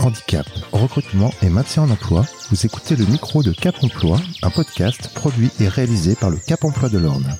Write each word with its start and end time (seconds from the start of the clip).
handicap, 0.00 0.46
recrutement 0.72 1.30
et 1.42 1.48
maintien 1.48 1.82
en 1.82 1.90
emploi, 1.90 2.24
vous 2.50 2.66
écoutez 2.66 2.96
le 2.96 3.04
micro 3.06 3.42
de 3.42 3.52
Cap 3.52 3.74
Emploi, 3.82 4.18
un 4.42 4.50
podcast 4.50 5.12
produit 5.14 5.50
et 5.60 5.68
réalisé 5.68 6.14
par 6.14 6.30
le 6.30 6.38
Cap 6.38 6.64
Emploi 6.64 6.88
de 6.88 6.98
l'Orne. 6.98 7.36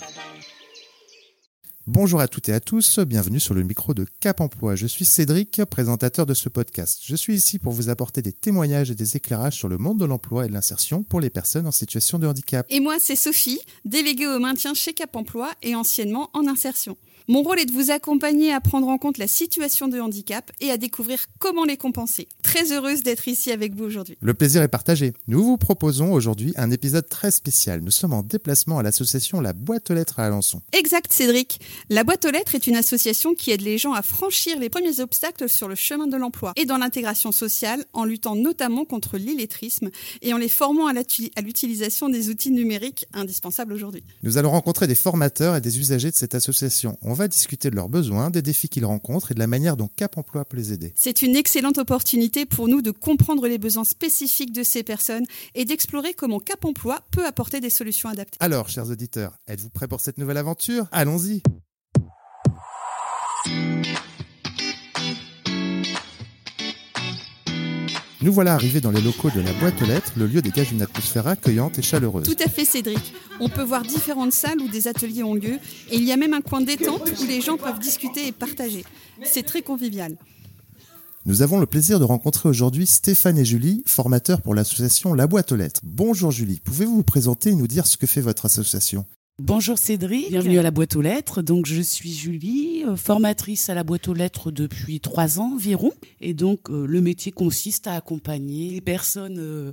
Bonjour 1.86 2.20
à 2.20 2.28
toutes 2.28 2.48
et 2.50 2.52
à 2.52 2.60
tous, 2.60 3.00
bienvenue 3.00 3.40
sur 3.40 3.54
le 3.54 3.62
micro 3.62 3.94
de 3.94 4.06
Cap 4.20 4.40
Emploi. 4.40 4.76
Je 4.76 4.86
suis 4.86 5.04
Cédric, 5.04 5.64
présentateur 5.64 6.26
de 6.26 6.34
ce 6.34 6.48
podcast. 6.48 7.00
Je 7.04 7.16
suis 7.16 7.34
ici 7.34 7.58
pour 7.58 7.72
vous 7.72 7.88
apporter 7.88 8.22
des 8.22 8.32
témoignages 8.32 8.90
et 8.90 8.94
des 8.94 9.16
éclairages 9.16 9.56
sur 9.56 9.68
le 9.68 9.78
monde 9.78 9.98
de 9.98 10.04
l'emploi 10.04 10.44
et 10.44 10.48
de 10.48 10.52
l'insertion 10.52 11.02
pour 11.02 11.20
les 11.20 11.30
personnes 11.30 11.66
en 11.66 11.72
situation 11.72 12.18
de 12.18 12.26
handicap. 12.26 12.66
Et 12.68 12.80
moi, 12.80 12.96
c'est 13.00 13.16
Sophie, 13.16 13.60
déléguée 13.84 14.28
au 14.28 14.38
maintien 14.38 14.74
chez 14.74 14.92
Cap 14.92 15.16
Emploi 15.16 15.50
et 15.62 15.74
anciennement 15.74 16.30
en 16.34 16.46
insertion. 16.46 16.96
Mon 17.30 17.42
rôle 17.42 17.60
est 17.60 17.64
de 17.64 17.70
vous 17.70 17.92
accompagner 17.92 18.52
à 18.52 18.60
prendre 18.60 18.88
en 18.88 18.98
compte 18.98 19.16
la 19.16 19.28
situation 19.28 19.86
de 19.86 20.00
handicap 20.00 20.50
et 20.60 20.72
à 20.72 20.76
découvrir 20.76 21.26
comment 21.38 21.64
les 21.64 21.76
compenser. 21.76 22.26
Très 22.42 22.72
heureuse 22.72 23.04
d'être 23.04 23.28
ici 23.28 23.52
avec 23.52 23.72
vous 23.72 23.84
aujourd'hui. 23.84 24.18
Le 24.20 24.34
plaisir 24.34 24.64
est 24.64 24.68
partagé. 24.68 25.12
Nous 25.28 25.44
vous 25.44 25.56
proposons 25.56 26.12
aujourd'hui 26.12 26.52
un 26.56 26.72
épisode 26.72 27.08
très 27.08 27.30
spécial. 27.30 27.82
Nous 27.82 27.92
sommes 27.92 28.14
en 28.14 28.24
déplacement 28.24 28.80
à 28.80 28.82
l'association 28.82 29.40
La 29.40 29.52
Boîte 29.52 29.92
aux 29.92 29.94
Lettres 29.94 30.18
à 30.18 30.26
Alençon. 30.26 30.60
Exact, 30.72 31.12
Cédric. 31.12 31.60
La 31.88 32.02
Boîte 32.02 32.24
aux 32.24 32.32
Lettres 32.32 32.56
est 32.56 32.66
une 32.66 32.74
association 32.74 33.34
qui 33.34 33.52
aide 33.52 33.60
les 33.60 33.78
gens 33.78 33.92
à 33.92 34.02
franchir 34.02 34.58
les 34.58 34.68
premiers 34.68 34.98
obstacles 34.98 35.48
sur 35.48 35.68
le 35.68 35.76
chemin 35.76 36.08
de 36.08 36.16
l'emploi 36.16 36.52
et 36.56 36.64
dans 36.64 36.78
l'intégration 36.78 37.30
sociale 37.30 37.84
en 37.92 38.06
luttant 38.06 38.34
notamment 38.34 38.84
contre 38.84 39.18
l'illettrisme 39.18 39.90
et 40.22 40.34
en 40.34 40.36
les 40.36 40.48
formant 40.48 40.88
à 40.88 41.42
l'utilisation 41.42 42.08
des 42.08 42.28
outils 42.28 42.50
numériques 42.50 43.06
indispensables 43.12 43.72
aujourd'hui. 43.72 44.02
Nous 44.24 44.36
allons 44.36 44.50
rencontrer 44.50 44.88
des 44.88 44.96
formateurs 44.96 45.54
et 45.54 45.60
des 45.60 45.78
usagers 45.78 46.10
de 46.10 46.16
cette 46.16 46.34
association. 46.34 46.98
On 47.02 47.19
va 47.20 47.28
discuter 47.28 47.70
de 47.70 47.76
leurs 47.76 47.88
besoins, 47.90 48.30
des 48.30 48.40
défis 48.40 48.68
qu'ils 48.68 48.86
rencontrent 48.86 49.30
et 49.30 49.34
de 49.34 49.38
la 49.38 49.46
manière 49.46 49.76
dont 49.76 49.88
Cap 49.88 50.16
Emploi 50.16 50.44
peut 50.46 50.56
les 50.56 50.72
aider. 50.72 50.92
C'est 50.96 51.22
une 51.22 51.36
excellente 51.36 51.76
opportunité 51.76 52.46
pour 52.46 52.66
nous 52.66 52.80
de 52.80 52.90
comprendre 52.90 53.46
les 53.46 53.58
besoins 53.58 53.84
spécifiques 53.84 54.52
de 54.52 54.62
ces 54.62 54.82
personnes 54.82 55.26
et 55.54 55.66
d'explorer 55.66 56.14
comment 56.14 56.40
Cap 56.40 56.64
Emploi 56.64 57.00
peut 57.10 57.26
apporter 57.26 57.60
des 57.60 57.70
solutions 57.70 58.08
adaptées. 58.08 58.38
Alors, 58.40 58.68
chers 58.68 58.88
auditeurs, 58.88 59.36
êtes-vous 59.46 59.68
prêts 59.68 59.88
pour 59.88 60.00
cette 60.00 60.16
nouvelle 60.16 60.38
aventure? 60.38 60.88
Allons-y 60.92 61.42
Nous 68.22 68.34
voilà 68.34 68.52
arrivés 68.52 68.82
dans 68.82 68.90
les 68.90 69.00
locaux 69.00 69.30
de 69.30 69.40
la 69.40 69.50
boîte 69.54 69.80
aux 69.80 69.86
lettres. 69.86 70.12
Le 70.16 70.26
lieu 70.26 70.42
dégage 70.42 70.72
une 70.72 70.82
atmosphère 70.82 71.26
accueillante 71.26 71.78
et 71.78 71.82
chaleureuse. 71.82 72.26
Tout 72.26 72.36
à 72.44 72.50
fait, 72.50 72.66
Cédric. 72.66 73.14
On 73.40 73.48
peut 73.48 73.62
voir 73.62 73.80
différentes 73.80 74.32
salles 74.32 74.60
où 74.60 74.68
des 74.68 74.88
ateliers 74.88 75.22
ont 75.22 75.34
lieu. 75.34 75.58
Et 75.90 75.96
il 75.96 76.04
y 76.04 76.12
a 76.12 76.18
même 76.18 76.34
un 76.34 76.42
coin 76.42 76.60
détente 76.60 77.10
où 77.18 77.26
les 77.26 77.40
gens 77.40 77.56
peuvent 77.56 77.78
discuter 77.78 78.26
et 78.26 78.32
partager. 78.32 78.84
C'est 79.24 79.44
très 79.44 79.62
convivial. 79.62 80.16
Nous 81.24 81.40
avons 81.40 81.60
le 81.60 81.66
plaisir 81.66 81.98
de 81.98 82.04
rencontrer 82.04 82.50
aujourd'hui 82.50 82.86
Stéphane 82.86 83.38
et 83.38 83.44
Julie, 83.46 83.82
formateurs 83.86 84.42
pour 84.42 84.54
l'association 84.54 85.14
La 85.14 85.26
Boîte 85.26 85.52
aux 85.52 85.56
Lettres. 85.56 85.80
Bonjour 85.82 86.30
Julie, 86.30 86.60
pouvez-vous 86.64 86.96
vous 86.96 87.02
présenter 87.02 87.50
et 87.50 87.54
nous 87.54 87.66
dire 87.66 87.86
ce 87.86 87.96
que 87.96 88.06
fait 88.06 88.22
votre 88.22 88.46
association? 88.46 89.04
Bonjour 89.42 89.78
Cédric, 89.78 90.28
bienvenue 90.28 90.58
à 90.58 90.62
la 90.62 90.70
boîte 90.70 90.96
aux 90.96 91.00
lettres. 91.00 91.40
Donc 91.40 91.64
je 91.64 91.80
suis 91.80 92.12
Julie, 92.12 92.84
euh, 92.86 92.94
formatrice 92.94 93.70
à 93.70 93.74
la 93.74 93.84
boîte 93.84 94.06
aux 94.06 94.12
lettres 94.12 94.50
depuis 94.50 95.00
trois 95.00 95.40
ans 95.40 95.54
environ. 95.54 95.92
Et 96.20 96.34
donc 96.34 96.68
euh, 96.68 96.86
le 96.86 97.00
métier 97.00 97.32
consiste 97.32 97.86
à 97.86 97.94
accompagner 97.94 98.68
les 98.68 98.80
personnes 98.82 99.38
euh, 99.38 99.72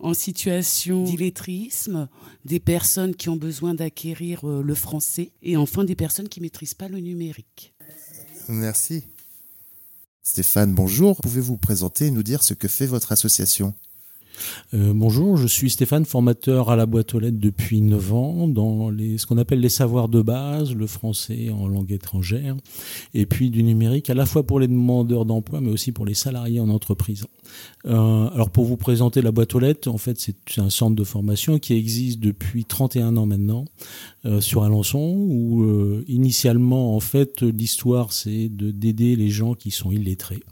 en 0.00 0.14
situation 0.14 1.04
d'illettrisme, 1.04 2.08
des 2.46 2.58
personnes 2.58 3.14
qui 3.14 3.28
ont 3.28 3.36
besoin 3.36 3.74
d'acquérir 3.74 4.46
le 4.46 4.74
français 4.74 5.30
et 5.42 5.58
enfin 5.58 5.84
des 5.84 5.94
personnes 5.94 6.30
qui 6.30 6.40
maîtrisent 6.40 6.74
pas 6.74 6.88
le 6.88 6.98
numérique. 6.98 7.74
Merci. 8.48 9.04
Stéphane, 10.22 10.72
bonjour. 10.72 11.20
Pouvez-vous 11.20 11.52
vous 11.52 11.58
présenter 11.58 12.06
et 12.06 12.10
nous 12.10 12.22
dire 12.22 12.42
ce 12.42 12.54
que 12.54 12.66
fait 12.66 12.86
votre 12.86 13.12
association? 13.12 13.74
Euh, 14.74 14.92
bonjour, 14.94 15.36
je 15.36 15.46
suis 15.46 15.70
Stéphane, 15.70 16.04
formateur 16.04 16.70
à 16.70 16.76
la 16.76 16.86
boîte 16.86 17.14
aux 17.14 17.18
lettres 17.18 17.38
depuis 17.38 17.80
9 17.80 18.12
ans 18.12 18.48
dans 18.48 18.90
les, 18.90 19.18
ce 19.18 19.26
qu'on 19.26 19.38
appelle 19.38 19.60
les 19.60 19.68
savoirs 19.68 20.08
de 20.08 20.22
base, 20.22 20.74
le 20.74 20.86
français 20.86 21.50
en 21.50 21.68
langue 21.68 21.92
étrangère, 21.92 22.56
et 23.14 23.26
puis 23.26 23.50
du 23.50 23.62
numérique 23.62 24.10
à 24.10 24.14
la 24.14 24.26
fois 24.26 24.44
pour 24.44 24.60
les 24.60 24.68
demandeurs 24.68 25.24
d'emploi, 25.24 25.60
mais 25.60 25.70
aussi 25.70 25.92
pour 25.92 26.06
les 26.06 26.14
salariés 26.14 26.60
en 26.60 26.68
entreprise. 26.68 27.26
Euh, 27.86 28.28
alors 28.30 28.50
pour 28.50 28.64
vous 28.64 28.76
présenter 28.76 29.22
la 29.22 29.32
boîte 29.32 29.54
aux 29.54 29.60
lettres, 29.60 29.88
en 29.88 29.98
fait 29.98 30.18
c'est 30.18 30.58
un 30.58 30.70
centre 30.70 30.96
de 30.96 31.04
formation 31.04 31.58
qui 31.58 31.74
existe 31.74 32.20
depuis 32.20 32.64
31 32.64 33.16
ans 33.16 33.26
maintenant 33.26 33.64
euh, 34.24 34.40
sur 34.40 34.62
Alençon, 34.62 35.26
où 35.28 35.64
euh, 35.64 36.04
initialement 36.06 36.94
en 36.94 37.00
fait 37.00 37.42
l'histoire 37.42 38.12
c'est 38.12 38.48
de 38.48 38.70
d'aider 38.70 39.16
les 39.16 39.30
gens 39.30 39.54
qui 39.54 39.72
sont 39.72 39.90
illettrés 39.90 40.44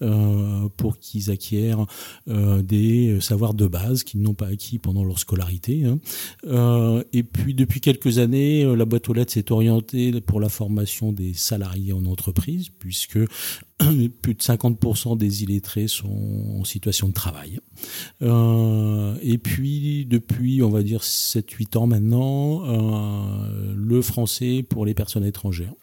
euh, 0.00 0.68
pour 0.76 0.98
qu'ils 0.98 1.30
acquièrent 1.32 1.86
des 2.26 3.18
savoirs 3.20 3.54
de 3.54 3.66
base 3.66 4.04
qu'ils 4.04 4.22
n'ont 4.22 4.34
pas 4.34 4.46
acquis 4.46 4.78
pendant 4.78 5.04
leur 5.04 5.18
scolarité. 5.18 5.84
Hein. 5.84 7.02
et 7.12 7.22
puis 7.22 7.54
depuis 7.54 7.80
quelques 7.80 8.18
années, 8.18 8.64
la 8.76 8.84
boîte 8.84 9.08
aux 9.08 9.12
lettres 9.12 9.32
s'est 9.32 9.50
orientée 9.50 10.20
pour 10.20 10.40
la 10.40 10.48
formation 10.48 11.12
des 11.12 11.34
salariés 11.34 11.92
en 11.92 12.04
entreprise, 12.06 12.68
puisque 12.78 13.18
plus 14.22 14.34
de 14.34 14.40
50% 14.40 15.18
des 15.18 15.42
illettrés 15.42 15.86
sont 15.86 16.58
en 16.60 16.64
situation 16.64 17.08
de 17.08 17.12
travail. 17.12 17.60
Euh, 18.22 19.16
et 19.20 19.36
puis, 19.36 20.06
depuis, 20.06 20.62
on 20.62 20.70
va 20.70 20.82
dire, 20.82 21.02
7-8 21.02 21.76
ans 21.76 21.86
maintenant, 21.86 22.62
euh, 22.64 23.74
le 23.76 24.00
français 24.00 24.64
pour 24.66 24.86
les 24.86 24.94
personnes 24.94 25.24
étrangères. 25.24 25.74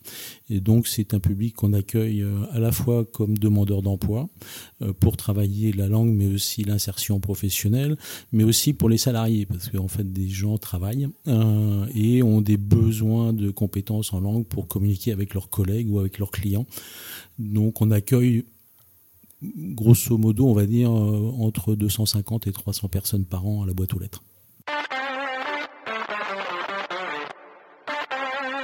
Et 0.50 0.60
donc, 0.60 0.88
c'est 0.88 1.14
un 1.14 1.20
public 1.20 1.56
qu'on 1.56 1.74
accueille 1.74 2.24
euh, 2.24 2.46
à 2.52 2.60
la 2.60 2.72
fois 2.72 3.06
comme 3.06 3.38
demandeur 3.38 3.82
d'emploi 3.82 4.28
pour 5.00 5.16
travailler 5.16 5.72
la 5.72 5.88
langue, 5.88 6.12
mais 6.12 6.28
aussi 6.28 6.64
l'insertion 6.64 7.20
professionnelle, 7.20 7.96
mais 8.32 8.44
aussi 8.44 8.74
pour 8.74 8.90
les 8.90 8.98
salariés, 8.98 9.46
parce 9.46 9.70
qu'en 9.70 9.88
fait, 9.88 10.12
des 10.12 10.28
gens 10.28 10.58
travaillent 10.58 11.08
et 11.96 12.22
ont 12.22 12.42
des 12.42 12.58
besoins 12.58 13.32
de 13.32 13.50
compétences 13.50 14.14
en 14.14 14.20
langue 14.20 14.46
pour 14.46 14.68
communiquer 14.68 15.14
avec 15.14 15.34
leurs 15.34 15.50
collègues 15.50 15.90
ou 15.90 16.00
avec 16.00 16.20
leurs 16.20 16.32
clients. 16.32 16.66
Donc 17.40 17.82
on 17.84 17.92
accueille 17.92 18.46
grosso 19.42 20.18
modo, 20.18 20.48
on 20.48 20.54
va 20.54 20.66
dire, 20.66 20.90
euh, 20.90 21.32
entre 21.40 21.76
250 21.76 22.48
et 22.48 22.52
300 22.54 22.88
personnes 22.88 23.26
par 23.26 23.46
an 23.46 23.64
à 23.64 23.66
la 23.68 23.74
boîte 23.74 23.94
aux 23.94 24.00
lettres. 24.00 24.24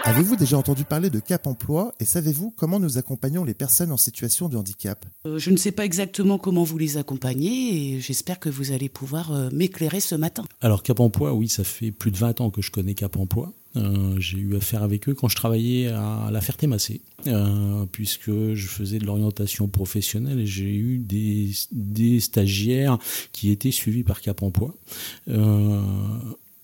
Avez-vous 0.06 0.38
déjà 0.38 0.58
entendu 0.58 0.86
parler 0.86 1.10
de 1.10 1.20
Cap 1.20 1.46
Emploi 1.46 1.94
et 2.00 2.06
savez-vous 2.06 2.52
comment 2.58 2.80
nous 2.80 2.98
accompagnons 2.98 3.44
les 3.44 3.54
personnes 3.54 3.92
en 3.92 3.98
situation 3.98 4.50
de 4.50 4.58
handicap? 4.58 5.06
Euh, 5.28 5.38
Je 5.38 5.52
ne 5.52 5.58
sais 5.58 5.72
pas 5.72 5.86
exactement 5.86 6.40
comment 6.40 6.64
vous 6.64 6.78
les 6.78 6.98
accompagnez 6.98 7.94
et 7.96 8.00
j'espère 8.00 8.40
que 8.40 8.50
vous 8.50 8.72
allez 8.72 8.90
pouvoir 8.90 9.32
euh, 9.32 9.50
m'éclairer 9.52 10.00
ce 10.00 10.16
matin. 10.16 10.46
Alors 10.62 10.82
Cap 10.82 11.00
Emploi, 11.02 11.34
oui, 11.34 11.48
ça 11.50 11.64
fait 11.64 11.92
plus 11.92 12.10
de 12.10 12.18
20 12.18 12.42
ans 12.42 12.50
que 12.50 12.62
je 12.62 12.72
connais 12.72 12.96
Cap 12.96 13.18
Emploi. 13.18 13.54
Euh, 13.80 14.16
j'ai 14.20 14.38
eu 14.38 14.56
affaire 14.56 14.84
avec 14.84 15.08
eux 15.10 15.14
quand 15.14 15.28
je 15.28 15.36
travaillais 15.36 15.88
à 15.88 16.30
la 16.32 16.42
Ferté-Massé, 16.42 17.02
euh, 17.28 17.86
puisque 17.92 18.32
je 18.32 18.68
faisais 18.68 19.00
de 19.00 19.06
l'orientation 19.06 19.68
professionnelle 19.68 20.40
et 20.40 20.46
j'ai 20.46 20.76
eu 20.76 20.98
des, 20.98 22.20
stagiaires 22.20 22.98
qui 23.32 23.52
étaient 23.52 23.72
suivis 23.72 24.04
par 24.04 24.22
Cap 24.22 24.44
Emploi. 24.44 24.74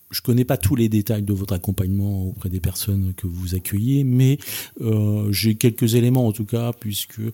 Euh, 0.05 0.15
je 0.15 0.21
connais 0.21 0.45
pas 0.45 0.57
tous 0.57 0.75
les 0.75 0.89
détails 0.89 1.23
de 1.23 1.33
votre 1.33 1.53
accompagnement 1.53 2.27
auprès 2.27 2.49
des 2.49 2.59
personnes 2.59 3.13
que 3.15 3.27
vous 3.27 3.55
accueillez, 3.55 4.03
mais 4.03 4.37
euh, 4.81 5.31
j'ai 5.31 5.55
quelques 5.55 5.95
éléments 5.95 6.27
en 6.27 6.31
tout 6.31 6.45
cas, 6.45 6.73
puisque 6.73 7.19
euh, 7.19 7.31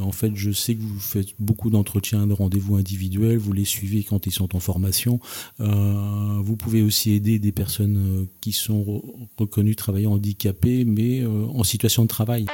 en 0.00 0.12
fait 0.12 0.32
je 0.34 0.50
sais 0.50 0.74
que 0.74 0.82
vous 0.82 1.00
faites 1.00 1.28
beaucoup 1.38 1.70
d'entretiens, 1.70 2.26
de 2.26 2.32
rendez-vous 2.32 2.76
individuels, 2.76 3.38
vous 3.38 3.52
les 3.52 3.64
suivez 3.64 4.02
quand 4.02 4.26
ils 4.26 4.32
sont 4.32 4.56
en 4.56 4.60
formation. 4.60 5.20
Euh, 5.60 6.40
vous 6.42 6.56
pouvez 6.56 6.82
aussi 6.82 7.12
aider 7.12 7.38
des 7.38 7.52
personnes 7.52 8.26
qui 8.40 8.52
sont 8.52 9.02
reconnues 9.38 9.76
travaillant 9.76 10.12
handicapées, 10.12 10.84
mais 10.84 11.24
en 11.24 11.64
situation 11.64 12.02
de 12.02 12.08
travail. 12.08 12.46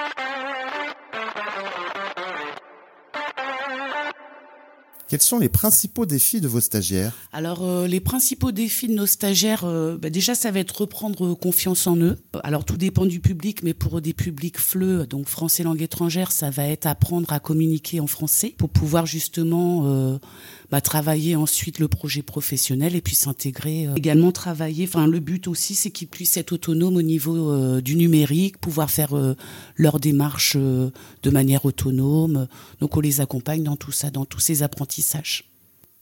Quels 5.10 5.22
sont 5.22 5.40
les 5.40 5.48
principaux 5.48 6.06
défis 6.06 6.40
de 6.40 6.46
vos 6.46 6.60
stagiaires? 6.60 7.16
Alors, 7.32 7.64
euh, 7.64 7.88
les 7.88 7.98
principaux 7.98 8.52
défis 8.52 8.86
de 8.86 8.94
nos 8.94 9.06
stagiaires, 9.06 9.64
euh, 9.64 9.98
bah, 9.98 10.08
déjà, 10.08 10.36
ça 10.36 10.52
va 10.52 10.60
être 10.60 10.82
reprendre 10.82 11.34
confiance 11.34 11.88
en 11.88 11.96
eux. 11.96 12.16
Alors, 12.44 12.64
tout 12.64 12.76
dépend 12.76 13.06
du 13.06 13.18
public, 13.18 13.64
mais 13.64 13.74
pour 13.74 14.00
des 14.00 14.12
publics 14.12 14.60
fleux, 14.60 15.08
donc 15.08 15.26
français 15.26 15.64
langue 15.64 15.82
étrangère, 15.82 16.30
ça 16.30 16.50
va 16.50 16.64
être 16.64 16.86
apprendre 16.86 17.32
à 17.32 17.40
communiquer 17.40 17.98
en 17.98 18.06
français 18.06 18.54
pour 18.56 18.70
pouvoir 18.70 19.04
justement 19.04 19.82
euh, 19.86 20.18
bah, 20.70 20.80
travailler 20.80 21.36
ensuite 21.36 21.78
le 21.78 21.88
projet 21.88 22.22
professionnel 22.22 22.94
et 22.94 23.00
puis 23.00 23.14
s'intégrer. 23.14 23.88
également 23.96 24.32
travailler, 24.32 24.86
enfin, 24.86 25.06
le 25.06 25.20
but 25.20 25.48
aussi, 25.48 25.74
c'est 25.74 25.90
qu'ils 25.90 26.08
puissent 26.08 26.36
être 26.36 26.52
autonomes 26.52 26.96
au 26.96 27.02
niveau 27.02 27.80
du 27.80 27.96
numérique, 27.96 28.58
pouvoir 28.58 28.90
faire 28.90 29.14
leur 29.76 30.00
démarche 30.00 30.56
de 30.56 31.30
manière 31.30 31.64
autonome. 31.64 32.46
Donc, 32.80 32.96
on 32.96 33.00
les 33.00 33.20
accompagne 33.20 33.62
dans 33.62 33.76
tout 33.76 33.92
ça, 33.92 34.10
dans 34.10 34.24
tous 34.24 34.40
ces 34.40 34.62
apprentissages. 34.62 35.49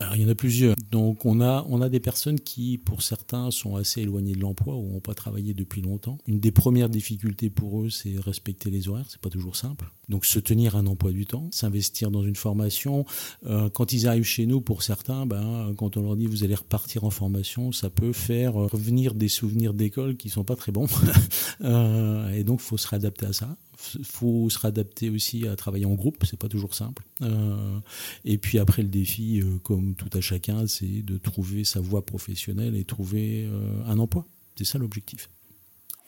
Alors, 0.00 0.14
il 0.14 0.22
y 0.22 0.24
en 0.24 0.28
a 0.28 0.36
plusieurs. 0.36 0.76
Donc, 0.92 1.26
on 1.26 1.40
a, 1.40 1.66
on 1.68 1.82
a 1.82 1.88
des 1.88 1.98
personnes 1.98 2.38
qui, 2.38 2.78
pour 2.78 3.02
certains, 3.02 3.50
sont 3.50 3.74
assez 3.74 4.02
éloignées 4.02 4.34
de 4.34 4.38
l'emploi 4.38 4.76
ou 4.76 4.92
n'ont 4.92 5.00
pas 5.00 5.14
travaillé 5.14 5.54
depuis 5.54 5.82
longtemps. 5.82 6.18
Une 6.28 6.38
des 6.38 6.52
premières 6.52 6.88
difficultés 6.88 7.50
pour 7.50 7.82
eux, 7.82 7.90
c'est 7.90 8.14
respecter 8.16 8.70
les 8.70 8.88
horaires. 8.88 9.06
C'est 9.08 9.20
pas 9.20 9.28
toujours 9.28 9.56
simple. 9.56 9.90
Donc, 10.08 10.24
se 10.24 10.38
tenir 10.38 10.76
un 10.76 10.86
emploi 10.86 11.10
du 11.10 11.26
temps, 11.26 11.48
s'investir 11.50 12.12
dans 12.12 12.22
une 12.22 12.36
formation. 12.36 13.06
Euh, 13.46 13.70
quand 13.70 13.92
ils 13.92 14.06
arrivent 14.06 14.22
chez 14.22 14.46
nous, 14.46 14.60
pour 14.60 14.84
certains, 14.84 15.26
ben, 15.26 15.74
quand 15.76 15.96
on 15.96 16.02
leur 16.02 16.14
dit 16.14 16.28
vous 16.28 16.44
allez 16.44 16.54
repartir 16.54 17.02
en 17.02 17.10
formation, 17.10 17.72
ça 17.72 17.90
peut 17.90 18.12
faire 18.12 18.54
revenir 18.54 19.14
des 19.14 19.28
souvenirs 19.28 19.74
d'école 19.74 20.16
qui 20.16 20.28
sont 20.28 20.44
pas 20.44 20.54
très 20.54 20.70
bons. 20.70 20.86
euh, 21.62 22.30
et 22.30 22.44
donc, 22.44 22.60
faut 22.60 22.76
se 22.76 22.86
réadapter 22.86 23.26
à 23.26 23.32
ça 23.32 23.56
faut 23.78 24.50
se 24.50 24.58
réadapter 24.58 25.08
aussi 25.08 25.46
à 25.46 25.56
travailler 25.56 25.86
en 25.86 25.94
groupe, 25.94 26.24
c'est 26.28 26.38
pas 26.38 26.48
toujours 26.48 26.74
simple. 26.74 27.04
Euh, 27.22 27.78
et 28.24 28.38
puis 28.38 28.58
après 28.58 28.82
le 28.82 28.88
défi, 28.88 29.40
euh, 29.40 29.58
comme 29.62 29.94
tout 29.94 30.10
à 30.16 30.20
chacun, 30.20 30.66
c'est 30.66 31.02
de 31.02 31.16
trouver 31.16 31.64
sa 31.64 31.80
voie 31.80 32.04
professionnelle 32.04 32.74
et 32.74 32.84
trouver 32.84 33.44
euh, 33.46 33.84
un 33.86 33.98
emploi. 33.98 34.26
C'est 34.56 34.64
ça 34.64 34.78
l'objectif. 34.78 35.28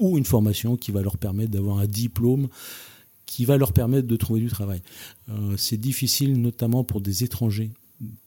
Ou 0.01 0.19
une 0.19 0.25
formation 0.25 0.77
qui 0.77 0.91
va 0.91 1.03
leur 1.03 1.17
permettre 1.17 1.53
d'avoir 1.53 1.79
un 1.79 1.87
diplôme 1.87 2.49
qui 3.27 3.45
va 3.45 3.57
leur 3.57 3.73
permettre 3.73 4.09
de 4.09 4.17
trouver 4.17 4.41
du 4.41 4.49
travail. 4.49 4.83
c'est 5.57 5.77
difficile 5.77 6.41
notamment 6.41 6.83
pour 6.83 7.01
des 7.01 7.23
étrangers 7.23 7.71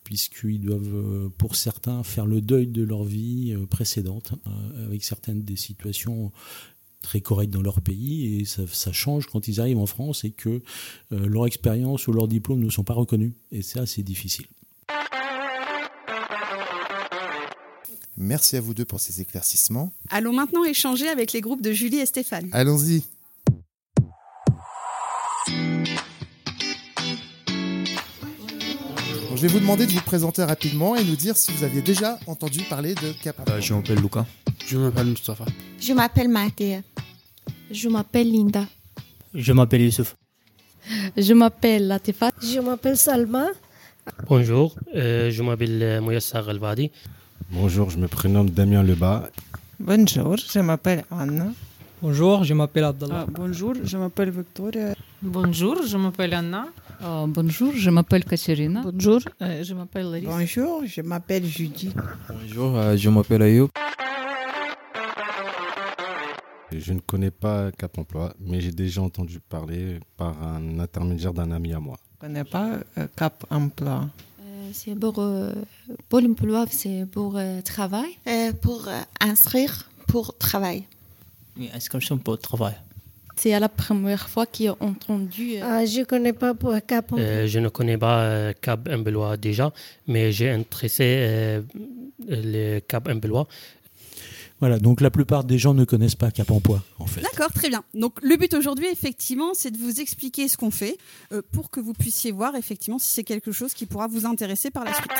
puisqu'ils 0.05 0.61
doivent, 0.61 1.29
pour 1.37 1.57
certains, 1.57 2.03
faire 2.03 2.25
le 2.25 2.39
deuil 2.39 2.67
de 2.67 2.83
leur 2.83 3.03
vie 3.03 3.53
précédente, 3.69 4.33
avec 4.85 5.03
certaines 5.03 5.41
des 5.41 5.57
situations 5.57 6.31
très 7.03 7.21
corrects 7.21 7.51
dans 7.51 7.61
leur 7.61 7.81
pays 7.81 8.39
et 8.39 8.45
ça, 8.45 8.91
change 8.91 9.27
quand 9.27 9.47
ils 9.47 9.61
arrivent 9.61 9.77
en 9.77 9.85
France 9.85 10.23
et 10.23 10.31
que 10.31 10.49
euh, 11.11 11.27
leur 11.27 11.45
expérience 11.45 12.07
ou 12.07 12.13
leur 12.13 12.27
diplôme 12.27 12.59
ne 12.59 12.69
sont 12.71 12.83
pas 12.83 12.93
reconnus. 12.93 13.33
Et 13.51 13.61
ça, 13.61 13.85
c'est 13.85 14.01
difficile. 14.01 14.45
Merci 18.17 18.57
à 18.57 18.61
vous 18.61 18.73
deux 18.73 18.85
pour 18.85 18.99
ces 18.99 19.21
éclaircissements. 19.21 19.91
Allons 20.09 20.33
maintenant 20.33 20.63
échanger 20.63 21.07
avec 21.09 21.33
les 21.33 21.41
groupes 21.41 21.61
de 21.61 21.71
Julie 21.71 21.97
et 21.97 22.05
Stéphane. 22.05 22.49
Allons-y. 22.51 23.03
Je 29.43 29.49
vais 29.49 29.55
vous 29.55 29.59
demander 29.59 29.85
de 29.85 29.91
vous 29.91 29.99
présenter 29.99 30.41
rapidement 30.41 30.95
et 30.95 31.03
nous 31.03 31.17
dire 31.17 31.35
si 31.35 31.51
vous 31.51 31.65
aviez 31.65 31.81
déjà 31.81 32.17
entendu 32.27 32.61
parler 32.61 32.95
de 32.95 33.11
Cap 33.21 33.35
euh, 33.49 33.59
Je 33.59 33.73
m'appelle 33.73 33.99
Lucas. 33.99 34.25
Je 34.65 34.77
m'appelle 34.77 35.07
Mustafa. 35.07 35.43
Je 35.81 35.91
m'appelle 35.91 36.29
Mathia. 36.29 36.79
Je 37.69 37.89
m'appelle 37.89 38.31
Linda. 38.31 38.63
Je 39.33 39.51
m'appelle 39.51 39.81
Youssouf. 39.81 40.15
Je 41.17 41.33
m'appelle 41.33 41.89
Latifa. 41.89 42.31
Je 42.41 42.61
m'appelle 42.61 42.95
Salma. 42.95 43.47
Bonjour, 44.29 44.75
euh, 44.95 45.29
je 45.29 45.43
m'appelle 45.43 45.83
euh, 45.83 45.99
Moyassar 45.99 46.47
Alvadi. 46.47 46.89
Bonjour, 47.51 47.89
je 47.89 47.97
me 47.97 48.07
prénomme 48.07 48.49
Damien 48.49 48.81
Lebas. 48.81 49.23
Bonjour, 49.77 50.37
je 50.37 50.59
m'appelle 50.59 51.03
Anna. 51.11 51.47
Bonjour, 52.01 52.45
je 52.45 52.53
m'appelle 52.53 52.85
Abdallah. 52.85 53.25
Ah, 53.27 53.29
bonjour, 53.29 53.73
je 53.83 53.97
m'appelle 53.97 54.29
Victoria. 54.29 54.95
Bonjour, 55.21 55.85
je 55.85 55.97
m'appelle 55.97 56.33
Anna. 56.33 56.67
Uh, 57.03 57.27
bonjour, 57.27 57.73
je 57.75 57.89
m'appelle 57.89 58.23
Katerina. 58.23 58.81
Bonjour, 58.81 59.19
euh, 59.41 59.61
je 59.61 59.73
m'appelle 59.73 60.05
Larissa. 60.09 60.31
Bonjour, 60.37 60.83
je 60.85 61.01
m'appelle 61.01 61.45
Judith. 61.45 61.93
Bonjour, 62.29 62.77
euh, 62.77 62.95
je 62.95 63.09
m'appelle 63.09 63.41
Ayoub. 63.41 63.67
Je 66.71 66.93
ne 66.93 66.99
connais 67.01 67.29
pas 67.31 67.71
Cap 67.73 67.97
Emploi, 67.97 68.33
mais 68.39 68.61
j'ai 68.61 68.71
déjà 68.71 69.01
entendu 69.01 69.41
parler 69.41 69.99
par 70.15 70.41
un 70.41 70.79
intermédiaire 70.79 71.33
d'un 71.33 71.51
ami 71.51 71.73
à 71.73 71.79
moi. 71.81 71.97
Je 72.21 72.25
ne 72.27 72.31
connais 72.31 72.43
pas 72.45 72.79
euh, 72.97 73.07
Cap 73.17 73.45
Emploi. 73.49 74.07
Euh, 74.41 74.69
c'est 74.71 74.95
pour 74.95 75.19
euh, 75.19 75.51
Pôle 76.07 76.25
emploi, 76.27 76.65
c'est 76.71 77.05
pour 77.11 77.35
euh, 77.37 77.59
travail? 77.61 78.17
pour 78.61 78.87
inscrire 79.19 79.89
pour 80.07 80.37
travail. 80.37 80.85
Oui, 81.57 81.69
inscription 81.73 82.17
pour 82.17 82.39
travail. 82.39 82.75
C'est 83.35 83.59
la 83.59 83.69
première 83.69 84.29
fois 84.29 84.45
qu'il 84.45 84.69
a 84.69 84.75
entendu. 84.79 85.57
Ah, 85.61 85.85
je 85.85 85.99
ne 85.99 86.05
connais 86.05 86.33
pas 86.33 86.53
pour 86.53 86.73
Cap 86.85 87.11
Emploi. 87.11 87.45
je 87.45 87.59
ne 87.59 87.69
connais 87.69 87.97
pas 87.97 88.53
Cap 88.53 88.87
Emploi 88.91 89.37
déjà, 89.37 89.71
mais 90.07 90.31
j'ai 90.31 90.49
intéressé 90.49 91.61
le 92.27 92.79
Cap 92.79 93.07
Emploi 93.07 93.47
voilà, 94.63 94.79
donc 94.79 95.01
la 95.01 95.11
plupart 95.11 95.43
des 95.43 95.57
gens 95.57 95.73
ne 95.73 95.83
connaissent 95.83 96.15
pas 96.15 96.31
Cap 96.31 96.49
Emploi, 96.49 96.81
en 96.97 97.05
fait. 97.05 97.19
D'accord, 97.19 97.51
très 97.51 97.67
bien. 97.67 97.83
Donc 97.93 98.17
le 98.21 98.37
but 98.37 98.53
aujourd'hui, 98.53 98.87
effectivement, 98.87 99.53
c'est 99.53 99.71
de 99.71 99.77
vous 99.77 99.99
expliquer 99.99 100.47
ce 100.47 100.55
qu'on 100.55 100.71
fait 100.71 100.97
euh, 101.33 101.41
pour 101.51 101.69
que 101.69 101.81
vous 101.81 101.91
puissiez 101.91 102.31
voir, 102.31 102.55
effectivement, 102.55 102.97
si 102.97 103.09
c'est 103.09 103.25
quelque 103.25 103.51
chose 103.51 103.73
qui 103.73 103.85
pourra 103.85 104.07
vous 104.07 104.25
intéresser 104.25 104.71
par 104.71 104.85
la 104.85 104.93
suite. 104.93 105.11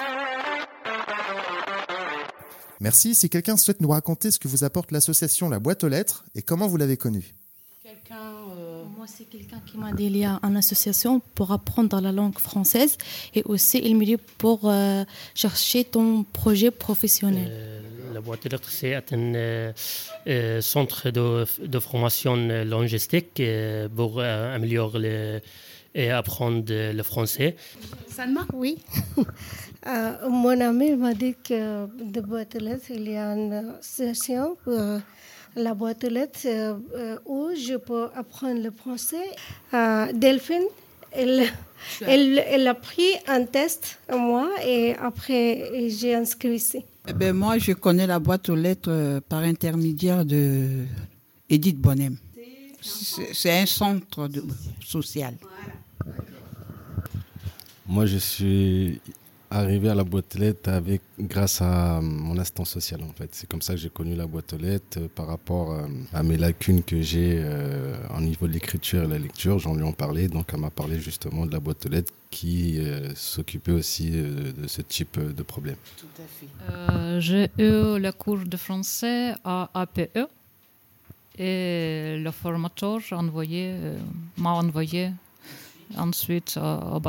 Merci. 2.79 3.15
Si 3.15 3.29
quelqu'un 3.29 3.57
souhaite 3.57 3.81
nous 3.81 3.89
raconter 3.89 4.31
ce 4.31 4.39
que 4.39 4.47
vous 4.47 4.63
apporte 4.63 4.93
l'association 4.93 5.49
La 5.49 5.59
Boîte 5.59 5.83
aux 5.83 5.89
Lettres 5.89 6.23
et 6.35 6.41
comment 6.41 6.69
vous 6.69 6.77
l'avez 6.77 6.95
connue. 6.95 7.35
Euh, 9.03 9.05
moi, 9.05 9.07
c'est 9.07 9.25
quelqu'un 9.25 9.61
qui 9.65 9.77
m'a 9.77 9.91
délié 9.91 10.25
à 10.25 10.39
une 10.43 10.57
association 10.57 11.19
pour 11.35 11.51
apprendre 11.51 11.99
la 11.99 12.11
langue 12.11 12.39
française 12.39 12.97
et 13.35 13.43
aussi 13.45 13.79
il 13.83 13.95
me 13.95 14.05
dit 14.05 14.17
pour 14.37 14.61
euh, 14.63 15.03
chercher 15.35 15.83
ton 15.83 16.23
projet 16.23 16.71
professionnel 16.71 17.51
la 18.13 18.21
boîte 18.21 18.45
lettres, 18.45 18.69
c'est 18.69 18.95
un 18.95 19.35
euh, 19.35 19.73
euh, 20.27 20.61
centre 20.61 21.09
de, 21.09 21.45
de, 21.59 21.79
formation 21.79 22.35
linguistique 22.35 23.39
euh, 23.39 23.89
pour 23.89 24.21
améliorer 24.21 25.41
et 25.95 26.09
apprendre 26.11 26.63
le 26.69 27.03
français. 27.03 27.55
Salma? 28.07 28.45
Oui. 28.53 28.77
mon 30.29 30.61
ami 30.61 30.95
m'a 30.95 31.13
dit 31.13 31.35
que 31.43 31.87
de 32.03 32.21
boîte 32.21 32.57
il 32.89 33.09
y 33.09 33.17
a 33.17 33.33
une 33.33 33.75
session 33.81 34.57
pour 34.63 34.79
la 35.55 35.73
boîte 35.73 36.03
aux 36.03 36.09
lettres 36.09 36.47
où 37.25 37.49
je 37.55 37.77
peux 37.77 38.07
apprendre 38.15 38.61
le 38.61 38.71
français. 38.71 39.29
Delphine, 40.13 40.63
elle, 41.11 41.43
elle, 42.01 42.43
elle, 42.47 42.67
a 42.67 42.73
pris 42.73 43.11
un 43.27 43.45
test 43.45 43.99
à 44.09 44.17
moi 44.17 44.49
et 44.65 44.95
après 44.95 45.89
j'ai 45.89 46.15
inscrit 46.15 46.55
ici. 46.55 46.83
Eh 47.07 47.13
ben, 47.13 47.33
moi, 47.33 47.57
je 47.57 47.73
connais 47.73 48.07
la 48.07 48.19
boîte 48.19 48.47
aux 48.47 48.55
lettres 48.55 48.89
euh, 48.89 49.19
par 49.27 49.39
intermédiaire 49.39 50.23
de 50.23 50.85
Edith 51.49 51.77
Bonnem. 51.77 52.15
C'est 52.81 53.51
un 53.51 53.65
centre 53.65 54.27
de, 54.29 54.41
social. 54.85 55.35
Moi, 57.85 58.05
je 58.05 58.17
suis 58.17 59.01
arrivé 59.53 59.89
à 59.89 59.95
la 59.95 60.03
boîte 60.03 60.35
aux 60.35 60.39
lettres 60.39 60.69
avec, 60.69 61.01
grâce 61.19 61.61
à 61.61 62.01
mon 62.01 62.37
assistant 62.37 62.65
social, 62.65 63.01
en 63.03 63.13
fait. 63.13 63.29
C'est 63.33 63.47
comme 63.47 63.61
ça 63.61 63.73
que 63.73 63.79
j'ai 63.79 63.89
connu 63.89 64.15
la 64.15 64.27
boîte 64.27 64.53
aux 64.53 64.57
lettres 64.57 64.99
euh, 64.99 65.07
par 65.13 65.27
rapport 65.27 65.71
euh, 65.71 65.87
à 66.13 66.23
mes 66.23 66.37
lacunes 66.37 66.83
que 66.83 67.01
j'ai 67.01 67.43
au 68.15 68.21
niveau 68.21 68.47
de 68.47 68.53
l'écriture 68.53 69.03
et 69.03 69.07
la 69.07 69.19
lecture. 69.19 69.59
J'en 69.59 69.75
lui 69.75 69.87
ai 69.87 69.93
parlé, 69.93 70.27
donc 70.27 70.49
elle 70.53 70.59
m'a 70.59 70.69
parlé 70.69 70.99
justement 70.99 71.45
de 71.45 71.51
la 71.51 71.59
boîte 71.59 71.85
aux 71.85 71.89
lettres 71.89 72.13
qui 72.33 72.79
euh, 72.79 73.13
s'occupait 73.13 73.71
aussi 73.71 74.09
euh, 74.13 74.51
de 74.53 74.67
ce 74.67 74.81
type 74.81 75.19
de 75.19 75.43
problème. 75.43 75.75
Tout 75.97 76.15
à 76.17 76.27
fait. 76.35 76.49
Euh, 76.71 77.19
j'ai 77.19 77.45
eu 77.59 77.99
le 78.05 78.11
cours 78.11 78.43
de 78.53 78.57
français 78.57 79.35
à 79.43 79.69
APE 79.75 80.17
et 81.37 82.17
le 82.17 82.31
formateur 82.31 82.99
envoyé, 83.11 83.75
m'a 84.37 84.53
envoyé 84.53 85.11
ensuite 85.95 86.57
à, 86.57 86.95
à 86.95 86.99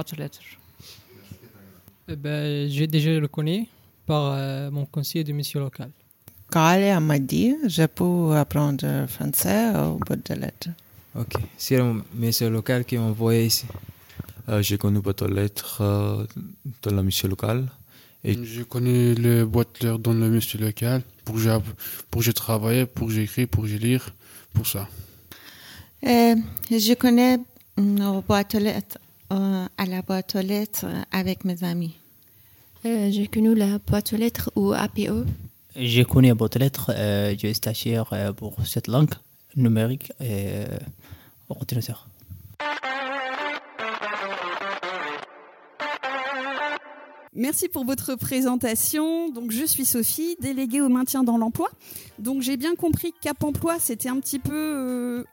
eh 2.08 2.16
ben, 2.16 2.68
J'ai 2.68 2.86
déjà 2.86 3.18
le 3.18 3.28
connu 3.28 3.66
par 4.06 4.70
mon 4.70 4.84
conseiller 4.84 5.24
de 5.24 5.32
mission 5.32 5.60
local. 5.60 5.90
Quand 6.50 7.00
m'a 7.00 7.18
dit 7.18 7.54
je 7.66 7.84
peux 7.86 8.36
apprendre 8.36 9.06
français 9.08 9.70
au 9.76 9.98
boîte 9.98 10.30
de 10.30 10.40
lettres. 10.40 10.68
Ok, 11.16 11.34
c'est 11.56 11.78
le 11.78 12.02
monsieur 12.14 12.50
local 12.50 12.84
qui 12.84 12.96
m'a 12.96 13.04
envoyé 13.04 13.46
ici. 13.46 13.66
Euh, 14.48 14.62
j'ai 14.62 14.76
connu 14.76 14.98
boîte 15.00 15.22
aux 15.22 15.28
lettres 15.28 15.78
euh, 15.80 16.26
dans 16.82 16.94
la 16.94 17.02
mission 17.02 17.28
locale. 17.28 17.66
Et... 18.24 18.36
J'ai 18.44 18.64
connu 18.64 19.14
le 19.14 19.44
boîte 19.44 19.82
lettres 19.82 19.98
dans 19.98 20.12
la 20.12 20.28
mission 20.28 20.58
locale 20.60 21.02
pour 21.24 21.36
que 21.36 21.40
j'ai, 21.40 21.56
pour 22.10 22.20
que 22.20 22.24
j'ai 22.24 22.32
travaillé, 22.32 22.86
pour 22.86 23.06
que 23.06 23.14
j'écris, 23.14 23.46
pour 23.46 23.62
que 23.62 23.68
j'ai 23.68 23.78
lire, 23.78 24.12
pour 24.52 24.66
ça. 24.66 24.88
Euh, 26.04 26.34
je 26.70 26.94
connais 26.94 27.38
nos 27.78 28.20
boîtes 28.20 28.56
aux 28.56 28.58
lettres, 28.58 28.98
à 29.30 29.86
la 29.86 30.02
boîte 30.02 30.36
aux 30.36 30.40
lettres 30.40 30.86
avec 31.10 31.44
mes 31.44 31.64
amis. 31.64 31.94
j'ai 32.84 33.26
connu 33.26 33.54
la 33.54 33.78
boîte 33.78 34.12
aux 34.12 34.16
lettres 34.16 34.50
ou 34.56 34.72
APO. 34.72 35.24
J'ai 35.76 36.04
connu 36.04 36.28
la 36.28 36.34
boîte 36.34 36.56
aux 36.56 36.60
lettres, 36.60 36.92
euh, 36.94 37.32
je 37.32 37.38
suis 37.38 37.54
stagiaire 37.54 38.34
pour 38.36 38.56
cette 38.64 38.86
langue 38.86 39.10
numérique 39.56 40.12
et 40.20 40.64
ordinateur. 41.48 42.08
Merci 47.36 47.68
pour 47.68 47.84
votre 47.84 48.14
présentation. 48.14 49.28
Donc, 49.28 49.50
je 49.50 49.64
suis 49.64 49.84
Sophie, 49.84 50.36
déléguée 50.40 50.80
au 50.80 50.88
maintien 50.88 51.24
dans 51.24 51.36
l'emploi. 51.36 51.68
Donc, 52.20 52.42
j'ai 52.42 52.56
bien 52.56 52.76
compris 52.76 53.10
que 53.10 53.18
Cap 53.22 53.42
Emploi, 53.42 53.80
c'était 53.80 54.08
un 54.08 54.20
petit 54.20 54.38
peu 54.38 54.52
euh, 54.54 55.24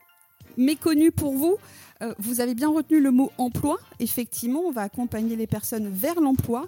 méconnu 0.58 1.12
pour 1.12 1.34
vous. 1.34 1.58
euh, 2.02 2.14
vous 2.20 2.42
avez 2.42 2.56
bien 2.56 2.70
retenu 2.70 3.00
le 3.00 3.12
mot 3.12 3.32
emploi. 3.38 3.78
Effectivement, 4.00 4.62
on 4.62 4.72
va 4.72 4.82
accompagner 4.82 5.36
les 5.36 5.48
personnes 5.48 5.88
vers 5.90 6.20
l'emploi 6.20 6.68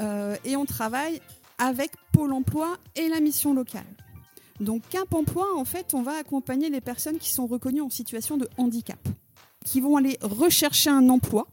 euh, 0.00 0.36
et 0.44 0.56
on 0.56 0.66
travaille 0.66 1.20
avec 1.58 1.92
Pôle 2.12 2.32
emploi 2.32 2.76
et 2.96 3.08
la 3.08 3.20
mission 3.20 3.54
locale. 3.54 3.86
Donc 4.60 4.82
Cap 4.88 5.12
Emploi, 5.12 5.46
en 5.56 5.64
fait, 5.64 5.94
on 5.94 6.02
va 6.02 6.12
accompagner 6.18 6.70
les 6.70 6.80
personnes 6.80 7.18
qui 7.18 7.30
sont 7.30 7.46
reconnues 7.46 7.80
en 7.80 7.90
situation 7.90 8.36
de 8.36 8.48
handicap, 8.56 9.00
qui 9.64 9.80
vont 9.80 9.96
aller 9.96 10.18
rechercher 10.20 10.90
un 10.90 11.08
emploi. 11.08 11.46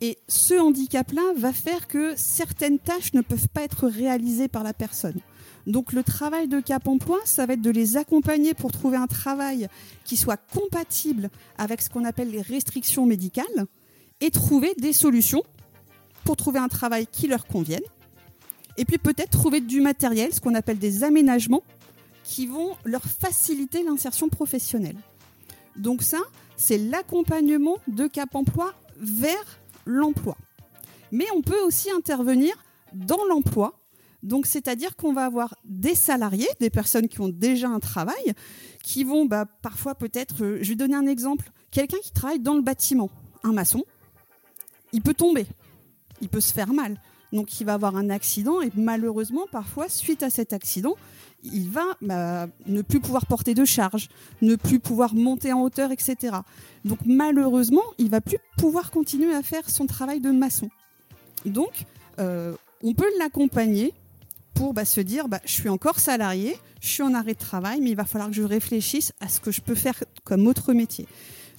Et 0.00 0.16
ce 0.28 0.54
handicap-là 0.54 1.32
va 1.36 1.52
faire 1.52 1.88
que 1.88 2.14
certaines 2.16 2.78
tâches 2.78 3.12
ne 3.14 3.20
peuvent 3.20 3.48
pas 3.48 3.62
être 3.62 3.88
réalisées 3.88 4.48
par 4.48 4.62
la 4.62 4.72
personne. 4.72 5.20
Donc 5.68 5.92
le 5.92 6.02
travail 6.02 6.48
de 6.48 6.60
Cap 6.60 6.88
Emploi, 6.88 7.18
ça 7.26 7.44
va 7.44 7.52
être 7.52 7.60
de 7.60 7.70
les 7.70 7.98
accompagner 7.98 8.54
pour 8.54 8.72
trouver 8.72 8.96
un 8.96 9.06
travail 9.06 9.68
qui 10.04 10.16
soit 10.16 10.38
compatible 10.38 11.28
avec 11.58 11.82
ce 11.82 11.90
qu'on 11.90 12.06
appelle 12.06 12.30
les 12.30 12.40
restrictions 12.40 13.04
médicales 13.04 13.66
et 14.22 14.30
trouver 14.30 14.72
des 14.78 14.94
solutions 14.94 15.42
pour 16.24 16.36
trouver 16.36 16.58
un 16.58 16.68
travail 16.68 17.06
qui 17.06 17.28
leur 17.28 17.46
convienne. 17.46 17.82
Et 18.78 18.86
puis 18.86 18.96
peut-être 18.96 19.30
trouver 19.30 19.60
du 19.60 19.82
matériel, 19.82 20.32
ce 20.32 20.40
qu'on 20.40 20.54
appelle 20.54 20.78
des 20.78 21.04
aménagements, 21.04 21.62
qui 22.24 22.46
vont 22.46 22.74
leur 22.84 23.02
faciliter 23.02 23.82
l'insertion 23.82 24.30
professionnelle. 24.30 24.96
Donc 25.76 26.02
ça, 26.02 26.18
c'est 26.56 26.78
l'accompagnement 26.78 27.76
de 27.88 28.06
Cap 28.06 28.34
Emploi 28.34 28.72
vers 28.96 29.58
l'emploi. 29.84 30.38
Mais 31.12 31.26
on 31.36 31.42
peut 31.42 31.60
aussi 31.60 31.90
intervenir 31.90 32.54
dans 32.94 33.24
l'emploi 33.28 33.78
donc, 34.22 34.46
c'est-à-dire 34.46 34.96
qu'on 34.96 35.12
va 35.12 35.24
avoir 35.24 35.54
des 35.64 35.94
salariés, 35.94 36.48
des 36.60 36.70
personnes 36.70 37.08
qui 37.08 37.20
ont 37.20 37.28
déjà 37.28 37.68
un 37.68 37.78
travail, 37.78 38.34
qui 38.82 39.04
vont 39.04 39.26
bah, 39.26 39.46
parfois 39.62 39.94
peut-être, 39.94 40.42
euh, 40.42 40.58
je 40.60 40.70
vais 40.70 40.74
donner 40.74 40.96
un 40.96 41.06
exemple, 41.06 41.50
quelqu'un 41.70 41.98
qui 42.02 42.10
travaille 42.10 42.40
dans 42.40 42.54
le 42.54 42.62
bâtiment, 42.62 43.10
un 43.44 43.52
maçon, 43.52 43.84
il 44.92 45.02
peut 45.02 45.14
tomber, 45.14 45.46
il 46.20 46.28
peut 46.28 46.40
se 46.40 46.52
faire 46.52 46.72
mal. 46.72 47.00
Donc, 47.32 47.60
il 47.60 47.64
va 47.64 47.74
avoir 47.74 47.94
un 47.94 48.10
accident 48.10 48.60
et 48.60 48.70
malheureusement, 48.74 49.46
parfois, 49.52 49.88
suite 49.88 50.22
à 50.22 50.30
cet 50.30 50.52
accident, 50.52 50.96
il 51.44 51.68
va 51.68 51.84
bah, 52.00 52.48
ne 52.66 52.82
plus 52.82 53.00
pouvoir 53.00 53.26
porter 53.26 53.54
de 53.54 53.64
charge, 53.64 54.08
ne 54.42 54.56
plus 54.56 54.80
pouvoir 54.80 55.14
monter 55.14 55.52
en 55.52 55.62
hauteur, 55.62 55.92
etc. 55.92 56.38
Donc, 56.84 56.98
malheureusement, 57.04 57.82
il 57.98 58.10
va 58.10 58.20
plus 58.20 58.38
pouvoir 58.56 58.90
continuer 58.90 59.34
à 59.34 59.42
faire 59.42 59.68
son 59.68 59.86
travail 59.86 60.20
de 60.20 60.30
maçon. 60.30 60.70
Donc, 61.44 61.84
euh, 62.18 62.54
on 62.82 62.94
peut 62.94 63.10
l'accompagner 63.18 63.92
pour 64.58 64.74
bah, 64.74 64.84
se 64.84 65.00
dire 65.00 65.28
bah, 65.28 65.40
je 65.44 65.52
suis 65.52 65.68
encore 65.68 66.00
salarié, 66.00 66.58
je 66.80 66.88
suis 66.88 67.02
en 67.04 67.14
arrêt 67.14 67.34
de 67.34 67.38
travail, 67.38 67.80
mais 67.80 67.90
il 67.90 67.96
va 67.96 68.04
falloir 68.04 68.28
que 68.28 68.34
je 68.34 68.42
réfléchisse 68.42 69.12
à 69.20 69.28
ce 69.28 69.40
que 69.40 69.52
je 69.52 69.60
peux 69.60 69.76
faire 69.76 69.94
comme 70.24 70.48
autre 70.48 70.72
métier. 70.72 71.06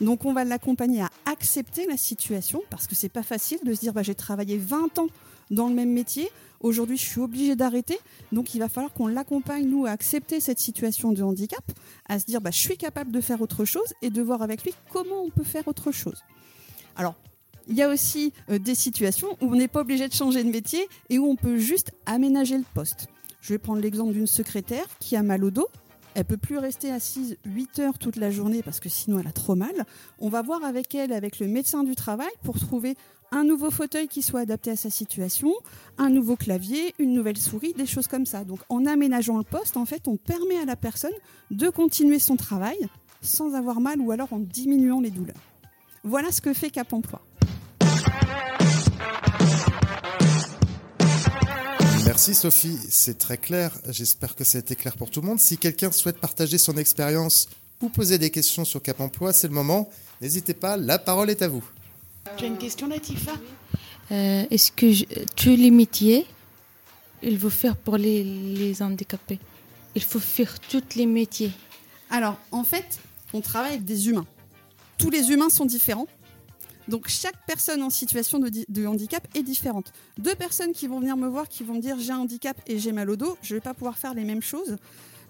Donc 0.01 0.25
on 0.25 0.33
va 0.33 0.43
l'accompagner 0.43 1.01
à 1.01 1.09
accepter 1.25 1.87
la 1.87 1.95
situation 1.95 2.61
parce 2.69 2.87
que 2.87 2.95
c'est 2.95 3.07
pas 3.07 3.23
facile 3.23 3.59
de 3.63 3.73
se 3.73 3.79
dire 3.79 3.93
bah, 3.93 4.03
j'ai 4.03 4.15
travaillé 4.15 4.57
20 4.57 4.99
ans 4.99 5.07
dans 5.49 5.69
le 5.69 5.73
même 5.73 5.93
métier, 5.93 6.29
aujourd'hui 6.59 6.97
je 6.97 7.05
suis 7.05 7.21
obligé 7.21 7.55
d'arrêter. 7.55 7.97
Donc 8.33 8.53
il 8.53 8.59
va 8.59 8.67
falloir 8.67 8.91
qu'on 8.91 9.07
l'accompagne 9.07 9.65
nous 9.65 9.85
à 9.85 9.91
accepter 9.91 10.41
cette 10.41 10.59
situation 10.59 11.13
de 11.13 11.23
handicap, 11.23 11.63
à 12.09 12.19
se 12.19 12.25
dire 12.25 12.41
je 12.43 12.51
suis 12.51 12.75
capable 12.75 13.13
de 13.13 13.21
faire 13.21 13.41
autre 13.41 13.63
chose 13.63 13.93
et 14.01 14.09
de 14.09 14.21
voir 14.21 14.41
avec 14.41 14.63
lui 14.63 14.73
comment 14.91 15.23
on 15.23 15.29
peut 15.29 15.45
faire 15.45 15.69
autre 15.69 15.93
chose. 15.93 16.21
Alors 16.97 17.15
il 17.69 17.75
y 17.75 17.83
a 17.83 17.89
aussi 17.89 18.33
euh, 18.49 18.59
des 18.59 18.75
situations 18.75 19.29
où 19.41 19.53
on 19.53 19.55
n'est 19.55 19.67
pas 19.67 19.81
obligé 19.81 20.07
de 20.07 20.13
changer 20.13 20.43
de 20.43 20.49
métier 20.49 20.87
et 21.09 21.19
où 21.19 21.25
on 21.25 21.35
peut 21.35 21.57
juste 21.57 21.91
aménager 22.05 22.57
le 22.57 22.65
poste. 22.73 23.07
Je 23.41 23.53
vais 23.53 23.59
prendre 23.59 23.81
l'exemple 23.81 24.13
d'une 24.13 24.27
secrétaire 24.27 24.85
qui 24.99 25.15
a 25.15 25.23
mal 25.23 25.43
au 25.45 25.51
dos. 25.51 25.67
Elle 26.15 26.25
peut 26.25 26.37
plus 26.37 26.57
rester 26.57 26.91
assise 26.91 27.37
8 27.45 27.79
heures 27.79 27.97
toute 27.99 28.15
la 28.15 28.31
journée 28.31 28.63
parce 28.63 28.79
que 28.79 28.89
sinon 28.89 29.19
elle 29.19 29.27
a 29.27 29.31
trop 29.31 29.55
mal. 29.55 29.85
On 30.17 30.27
va 30.27 30.41
voir 30.41 30.63
avec 30.65 30.93
elle, 30.95 31.13
avec 31.13 31.39
le 31.39 31.47
médecin 31.47 31.83
du 31.83 31.95
travail, 31.95 32.31
pour 32.43 32.59
trouver 32.59 32.95
un 33.31 33.43
nouveau 33.43 33.69
fauteuil 33.69 34.07
qui 34.07 34.23
soit 34.23 34.39
adapté 34.39 34.71
à 34.71 34.75
sa 34.75 34.89
situation, 34.89 35.53
un 35.99 36.09
nouveau 36.09 36.35
clavier, 36.35 36.95
une 36.97 37.13
nouvelle 37.13 37.37
souris, 37.37 37.73
des 37.73 37.85
choses 37.85 38.07
comme 38.07 38.25
ça. 38.25 38.43
Donc 38.43 38.59
en 38.69 38.87
aménageant 38.87 39.37
le 39.37 39.43
poste, 39.43 39.77
en 39.77 39.85
fait, 39.85 40.07
on 40.07 40.17
permet 40.17 40.57
à 40.57 40.65
la 40.65 40.75
personne 40.75 41.13
de 41.51 41.69
continuer 41.69 42.17
son 42.17 42.35
travail 42.35 42.77
sans 43.21 43.53
avoir 43.53 43.79
mal 43.79 44.01
ou 44.01 44.11
alors 44.11 44.33
en 44.33 44.39
diminuant 44.39 45.01
les 45.01 45.11
douleurs. 45.11 45.35
Voilà 46.03 46.31
ce 46.31 46.41
que 46.41 46.53
fait 46.53 46.71
Cap 46.71 46.91
Emploi. 46.91 47.21
Merci 52.09 52.33
Sophie, 52.33 52.75
c'est 52.89 53.19
très 53.19 53.37
clair. 53.37 53.71
J'espère 53.87 54.33
que 54.33 54.43
ça 54.43 54.57
a 54.57 54.61
été 54.61 54.75
clair 54.75 54.97
pour 54.97 55.11
tout 55.11 55.21
le 55.21 55.27
monde. 55.27 55.39
Si 55.39 55.59
quelqu'un 55.59 55.91
souhaite 55.91 56.17
partager 56.17 56.57
son 56.57 56.75
expérience 56.75 57.47
ou 57.83 57.89
poser 57.89 58.17
des 58.17 58.31
questions 58.31 58.65
sur 58.65 58.81
Cap 58.81 58.99
Emploi, 58.99 59.31
c'est 59.31 59.47
le 59.47 59.53
moment. 59.53 59.87
N'hésitez 60.19 60.55
pas, 60.55 60.75
la 60.75 60.97
parole 60.97 61.29
est 61.29 61.43
à 61.43 61.47
vous. 61.47 61.63
J'ai 62.39 62.47
une 62.47 62.57
question, 62.57 62.87
Latifa. 62.87 63.33
Euh, 64.11 64.43
Est-ce 64.49 64.71
que 64.71 64.91
je, 64.91 65.05
tous 65.35 65.55
les 65.55 65.69
métiers, 65.69 66.25
il 67.21 67.37
faut 67.37 67.51
faire 67.51 67.75
pour 67.75 67.95
les, 67.95 68.23
les 68.23 68.81
handicapés 68.81 69.37
Il 69.93 70.01
faut 70.01 70.19
faire 70.19 70.59
tous 70.61 70.95
les 70.95 71.05
métiers. 71.05 71.51
Alors, 72.09 72.39
en 72.51 72.63
fait, 72.63 72.97
on 73.33 73.41
travaille 73.41 73.73
avec 73.73 73.85
des 73.85 74.09
humains. 74.09 74.25
Tous 74.97 75.11
les 75.11 75.29
humains 75.29 75.49
sont 75.49 75.65
différents. 75.65 76.07
Donc 76.89 77.07
chaque 77.07 77.45
personne 77.45 77.83
en 77.83 77.89
situation 77.89 78.39
de, 78.39 78.85
handicap 78.85 79.25
est 79.35 79.43
différente. 79.43 79.93
Deux 80.17 80.35
personnes 80.35 80.73
qui 80.73 80.87
vont 80.87 80.99
venir 80.99 81.15
me 81.17 81.27
voir, 81.27 81.47
qui 81.47 81.63
vont 81.63 81.75
me 81.75 81.81
dire 81.81 81.97
j'ai 81.99 82.11
un 82.11 82.19
handicap 82.19 82.59
et 82.67 82.79
j'ai 82.79 82.91
mal 82.91 83.09
au 83.09 83.15
dos, 83.15 83.37
je 83.41 83.53
ne 83.53 83.59
vais 83.59 83.63
pas 83.63 83.73
pouvoir 83.73 83.97
faire 83.97 84.13
les 84.13 84.23
mêmes 84.23 84.41
choses 84.41 84.77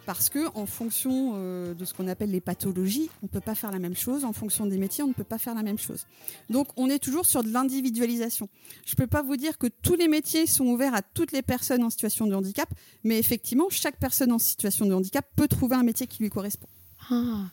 parce 0.05 0.29
que 0.29 0.47
en 0.55 0.65
fonction 0.65 1.33
euh, 1.35 1.75
de 1.75 1.85
ce 1.85 1.93
qu'on 1.93 2.07
appelle 2.07 2.31
les 2.31 2.41
pathologies, 2.41 3.09
on 3.21 3.25
ne 3.25 3.29
peut 3.29 3.41
pas 3.41 3.53
faire 3.53 3.71
la 3.71 3.77
même 3.77 3.95
chose. 3.95 4.25
En 4.25 4.33
fonction 4.33 4.65
des 4.65 4.77
métiers, 4.77 5.03
on 5.03 5.09
ne 5.09 5.13
peut 5.13 5.23
pas 5.23 5.37
faire 5.37 5.53
la 5.53 5.61
même 5.61 5.77
chose. 5.77 6.07
Donc 6.49 6.67
on 6.77 6.89
est 6.89 6.97
toujours 6.97 7.25
sur 7.25 7.43
de 7.43 7.51
l'individualisation. 7.51 8.49
Je 8.85 8.93
ne 8.93 8.95
peux 8.95 9.07
pas 9.07 9.21
vous 9.21 9.35
dire 9.35 9.57
que 9.57 9.67
tous 9.67 9.95
les 9.95 10.07
métiers 10.07 10.47
sont 10.47 10.65
ouverts 10.65 10.95
à 10.95 11.01
toutes 11.01 11.31
les 11.31 11.41
personnes 11.43 11.83
en 11.83 11.89
situation 11.89 12.25
de 12.25 12.33
handicap, 12.33 12.69
mais 13.03 13.19
effectivement, 13.19 13.65
chaque 13.69 13.99
personne 13.99 14.31
en 14.31 14.39
situation 14.39 14.85
de 14.85 14.93
handicap 14.93 15.25
peut 15.35 15.47
trouver 15.47 15.75
un 15.75 15.83
métier 15.83 16.07
qui 16.07 16.23
lui 16.23 16.29
correspond. 16.29 16.67
Ah, 17.11 17.43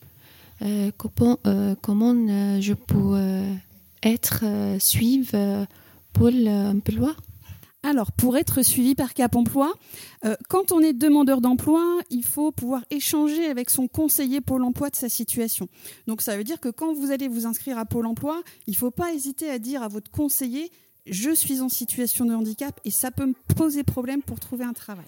euh, 0.62 0.90
comment, 0.96 1.38
euh, 1.46 1.74
comment 1.82 2.14
je 2.60 2.72
peux 2.72 3.56
être 4.02 4.44
suivi 4.78 5.28
euh, 5.34 5.64
Pôle 6.12 6.48
emploi 6.48 7.14
alors, 7.82 8.10
pour 8.10 8.36
être 8.36 8.62
suivi 8.62 8.96
par 8.96 9.14
Cap 9.14 9.36
Emploi, 9.36 9.72
euh, 10.24 10.34
quand 10.48 10.72
on 10.72 10.80
est 10.80 10.92
demandeur 10.92 11.40
d'emploi, 11.40 12.00
il 12.10 12.24
faut 12.24 12.50
pouvoir 12.50 12.84
échanger 12.90 13.46
avec 13.46 13.70
son 13.70 13.86
conseiller 13.86 14.40
Pôle 14.40 14.64
Emploi 14.64 14.90
de 14.90 14.96
sa 14.96 15.08
situation. 15.08 15.68
Donc, 16.08 16.20
ça 16.20 16.36
veut 16.36 16.42
dire 16.42 16.58
que 16.58 16.68
quand 16.68 16.92
vous 16.94 17.12
allez 17.12 17.28
vous 17.28 17.46
inscrire 17.46 17.78
à 17.78 17.84
Pôle 17.84 18.06
Emploi, 18.06 18.42
il 18.66 18.72
ne 18.72 18.76
faut 18.76 18.90
pas 18.90 19.12
hésiter 19.12 19.48
à 19.48 19.60
dire 19.60 19.84
à 19.84 19.88
votre 19.88 20.10
conseiller 20.10 20.72
je 21.06 21.32
suis 21.32 21.60
en 21.60 21.68
situation 21.68 22.24
de 22.24 22.34
handicap 22.34 22.80
et 22.84 22.90
ça 22.90 23.10
peut 23.10 23.26
me 23.26 23.34
poser 23.54 23.84
problème 23.84 24.22
pour 24.22 24.40
trouver 24.40 24.64
un 24.64 24.72
travail. 24.72 25.06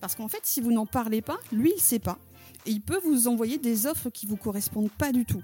Parce 0.00 0.14
qu'en 0.14 0.28
fait, 0.28 0.40
si 0.42 0.60
vous 0.60 0.72
n'en 0.72 0.86
parlez 0.86 1.22
pas, 1.22 1.38
lui, 1.52 1.70
il 1.70 1.76
ne 1.76 1.80
sait 1.80 1.98
pas. 1.98 2.18
Et 2.66 2.70
il 2.72 2.82
peut 2.82 3.00
vous 3.04 3.28
envoyer 3.28 3.56
des 3.56 3.86
offres 3.86 4.10
qui 4.10 4.26
ne 4.26 4.30
vous 4.32 4.36
correspondent 4.36 4.90
pas 4.90 5.12
du 5.12 5.24
tout. 5.24 5.42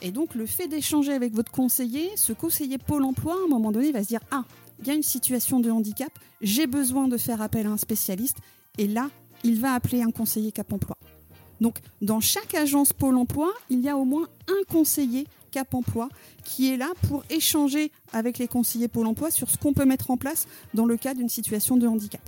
Et 0.00 0.10
donc 0.10 0.34
le 0.34 0.46
fait 0.46 0.68
d'échanger 0.68 1.12
avec 1.12 1.34
votre 1.34 1.50
conseiller, 1.50 2.10
ce 2.16 2.32
conseiller 2.32 2.78
Pôle 2.78 3.04
Emploi, 3.04 3.34
à 3.34 3.44
un 3.44 3.48
moment 3.48 3.72
donné, 3.72 3.90
va 3.92 4.02
se 4.02 4.08
dire 4.08 4.20
Ah, 4.30 4.44
il 4.80 4.86
y 4.86 4.90
a 4.90 4.94
une 4.94 5.02
situation 5.02 5.60
de 5.60 5.70
handicap, 5.70 6.12
j'ai 6.40 6.66
besoin 6.66 7.08
de 7.08 7.16
faire 7.16 7.42
appel 7.42 7.66
à 7.66 7.70
un 7.70 7.76
spécialiste. 7.76 8.36
Et 8.78 8.86
là, 8.86 9.10
il 9.42 9.60
va 9.60 9.72
appeler 9.72 10.02
un 10.02 10.10
conseiller 10.10 10.52
Cap 10.52 10.72
Emploi. 10.72 10.96
Donc 11.60 11.80
dans 12.00 12.20
chaque 12.20 12.54
agence 12.54 12.92
Pôle 12.92 13.16
Emploi, 13.16 13.52
il 13.70 13.80
y 13.80 13.88
a 13.88 13.96
au 13.96 14.04
moins 14.04 14.28
un 14.48 14.72
conseiller 14.72 15.26
Cap 15.50 15.74
Emploi 15.74 16.08
qui 16.44 16.72
est 16.72 16.76
là 16.76 16.90
pour 17.08 17.24
échanger 17.30 17.90
avec 18.12 18.38
les 18.38 18.46
conseillers 18.46 18.88
Pôle 18.88 19.06
Emploi 19.06 19.30
sur 19.30 19.50
ce 19.50 19.56
qu'on 19.58 19.72
peut 19.72 19.84
mettre 19.84 20.10
en 20.10 20.16
place 20.16 20.46
dans 20.74 20.86
le 20.86 20.96
cas 20.96 21.14
d'une 21.14 21.28
situation 21.28 21.76
de 21.76 21.88
handicap. 21.88 22.22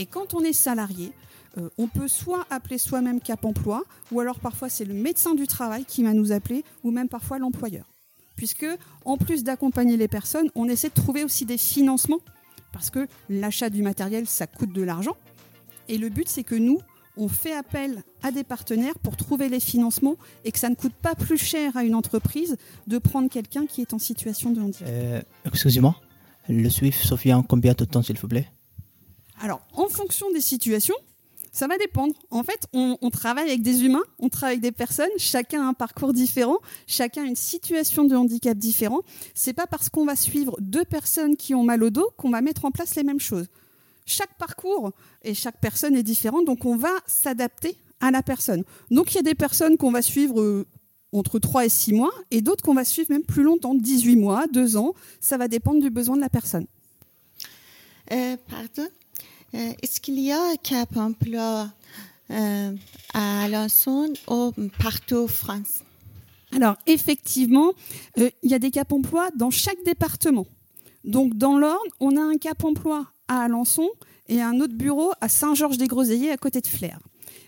Et 0.00 0.06
quand 0.06 0.32
on 0.32 0.40
est 0.40 0.54
salarié, 0.54 1.12
euh, 1.58 1.68
on 1.76 1.86
peut 1.86 2.08
soit 2.08 2.46
appeler 2.48 2.78
soi-même 2.78 3.20
Cap 3.20 3.44
Emploi, 3.44 3.84
ou 4.10 4.20
alors 4.20 4.40
parfois 4.40 4.70
c'est 4.70 4.86
le 4.86 4.94
médecin 4.94 5.34
du 5.34 5.46
travail 5.46 5.84
qui 5.84 6.02
va 6.02 6.14
nous 6.14 6.32
appeler, 6.32 6.64
ou 6.84 6.90
même 6.90 7.10
parfois 7.10 7.38
l'employeur. 7.38 7.84
Puisque, 8.34 8.64
en 9.04 9.18
plus 9.18 9.44
d'accompagner 9.44 9.98
les 9.98 10.08
personnes, 10.08 10.50
on 10.54 10.70
essaie 10.70 10.88
de 10.88 10.94
trouver 10.94 11.22
aussi 11.22 11.44
des 11.44 11.58
financements, 11.58 12.20
parce 12.72 12.88
que 12.88 13.06
l'achat 13.28 13.68
du 13.68 13.82
matériel, 13.82 14.26
ça 14.26 14.46
coûte 14.46 14.72
de 14.72 14.80
l'argent. 14.80 15.18
Et 15.88 15.98
le 15.98 16.08
but, 16.08 16.30
c'est 16.30 16.44
que 16.44 16.54
nous, 16.54 16.78
on 17.18 17.28
fait 17.28 17.54
appel 17.54 18.02
à 18.22 18.30
des 18.30 18.42
partenaires 18.42 18.98
pour 19.00 19.18
trouver 19.18 19.50
les 19.50 19.60
financements 19.60 20.16
et 20.46 20.52
que 20.52 20.58
ça 20.58 20.70
ne 20.70 20.76
coûte 20.76 20.94
pas 20.94 21.14
plus 21.14 21.36
cher 21.36 21.76
à 21.76 21.84
une 21.84 21.94
entreprise 21.94 22.56
de 22.86 22.96
prendre 22.96 23.28
quelqu'un 23.28 23.66
qui 23.66 23.82
est 23.82 23.92
en 23.92 23.98
situation 23.98 24.50
de 24.50 24.62
handicap. 24.62 24.88
Euh, 24.88 25.20
excusez-moi, 25.44 25.94
le 26.48 26.70
SWIFT, 26.70 27.04
Sophia, 27.04 27.36
en 27.36 27.42
combien 27.42 27.74
de 27.74 27.84
temps, 27.84 28.02
s'il 28.02 28.16
vous 28.16 28.28
plaît? 28.28 28.48
Alors, 29.40 29.66
en 29.72 29.88
fonction 29.88 30.30
des 30.30 30.42
situations, 30.42 30.94
ça 31.50 31.66
va 31.66 31.78
dépendre. 31.78 32.14
En 32.30 32.44
fait, 32.44 32.66
on, 32.74 32.96
travaille 33.10 33.48
avec 33.48 33.62
des 33.62 33.84
humains, 33.84 34.02
on 34.18 34.28
travaille 34.28 34.54
avec 34.54 34.62
des 34.62 34.72
personnes, 34.72 35.08
chacun 35.16 35.62
a 35.62 35.66
un 35.66 35.72
parcours 35.72 36.12
différent, 36.12 36.58
chacun 36.86 37.24
a 37.24 37.26
une 37.26 37.36
situation 37.36 38.04
de 38.04 38.14
handicap 38.14 38.56
différent. 38.56 39.00
C'est 39.34 39.54
pas 39.54 39.66
parce 39.66 39.88
qu'on 39.88 40.04
va 40.04 40.14
suivre 40.14 40.56
deux 40.60 40.84
personnes 40.84 41.36
qui 41.36 41.54
ont 41.54 41.64
mal 41.64 41.82
au 41.82 41.90
dos 41.90 42.10
qu'on 42.18 42.30
va 42.30 42.42
mettre 42.42 42.66
en 42.66 42.70
place 42.70 42.94
les 42.96 43.02
mêmes 43.02 43.18
choses. 43.18 43.46
Chaque 44.04 44.36
parcours 44.36 44.92
et 45.22 45.32
chaque 45.32 45.58
personne 45.58 45.96
est 45.96 46.02
différente, 46.02 46.44
donc 46.44 46.66
on 46.66 46.76
va 46.76 46.92
s'adapter 47.06 47.76
à 48.00 48.10
la 48.10 48.22
personne. 48.22 48.64
Donc 48.90 49.12
il 49.12 49.16
y 49.16 49.20
a 49.20 49.22
des 49.22 49.34
personnes 49.34 49.78
qu'on 49.78 49.90
va 49.90 50.02
suivre 50.02 50.40
euh, 50.40 50.66
entre 51.12 51.38
3 51.38 51.64
et 51.64 51.68
6 51.70 51.94
mois, 51.94 52.12
et 52.30 52.42
d'autres 52.42 52.62
qu'on 52.62 52.74
va 52.74 52.84
suivre 52.84 53.10
même 53.10 53.24
plus 53.24 53.42
longtemps, 53.42 53.74
18 53.74 54.16
mois, 54.16 54.46
2 54.52 54.76
ans. 54.76 54.94
Ça 55.18 55.38
va 55.38 55.48
dépendre 55.48 55.80
du 55.80 55.88
besoin 55.88 56.16
de 56.16 56.20
la 56.20 56.28
personne. 56.28 56.66
Euh, 58.12 58.36
pardon? 58.48 58.88
Euh, 59.54 59.72
Est-ce 59.82 60.00
qu'il 60.00 60.20
y 60.20 60.32
a 60.32 60.40
un 60.40 60.56
Cap 60.56 60.96
emploi 60.96 61.68
euh, 62.30 62.72
à 63.14 63.44
Alençon 63.44 64.12
ou 64.28 64.52
partout 64.78 65.16
en 65.16 65.26
France? 65.26 65.82
Alors, 66.52 66.76
effectivement, 66.86 67.72
euh, 68.18 68.30
il 68.42 68.50
y 68.50 68.54
a 68.54 68.58
des 68.58 68.70
cap 68.70 68.92
emploi 68.92 69.30
dans 69.36 69.50
chaque 69.50 69.82
département. 69.84 70.46
Donc, 71.04 71.36
dans 71.36 71.56
l'Orne, 71.56 71.78
on 72.00 72.16
a 72.16 72.20
un 72.20 72.36
cap 72.36 72.64
emploi 72.64 73.06
à 73.28 73.42
Alençon 73.42 73.88
et 74.28 74.42
un 74.42 74.60
autre 74.60 74.74
bureau 74.74 75.12
à 75.20 75.28
Saint-Georges-des-Groseilliers 75.28 76.30
à 76.30 76.36
côté 76.36 76.60
de 76.60 76.66
Flers. 76.66 76.98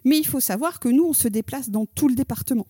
Mais 0.05 0.19
il 0.19 0.27
faut 0.27 0.41
savoir 0.41 0.81
que 0.81 0.89
nous, 0.89 1.05
on 1.05 1.13
se 1.13 1.29
déplace 1.29 1.71
dans 1.71 1.87
tout 1.87 2.09
le 2.09 2.15
département. 2.15 2.67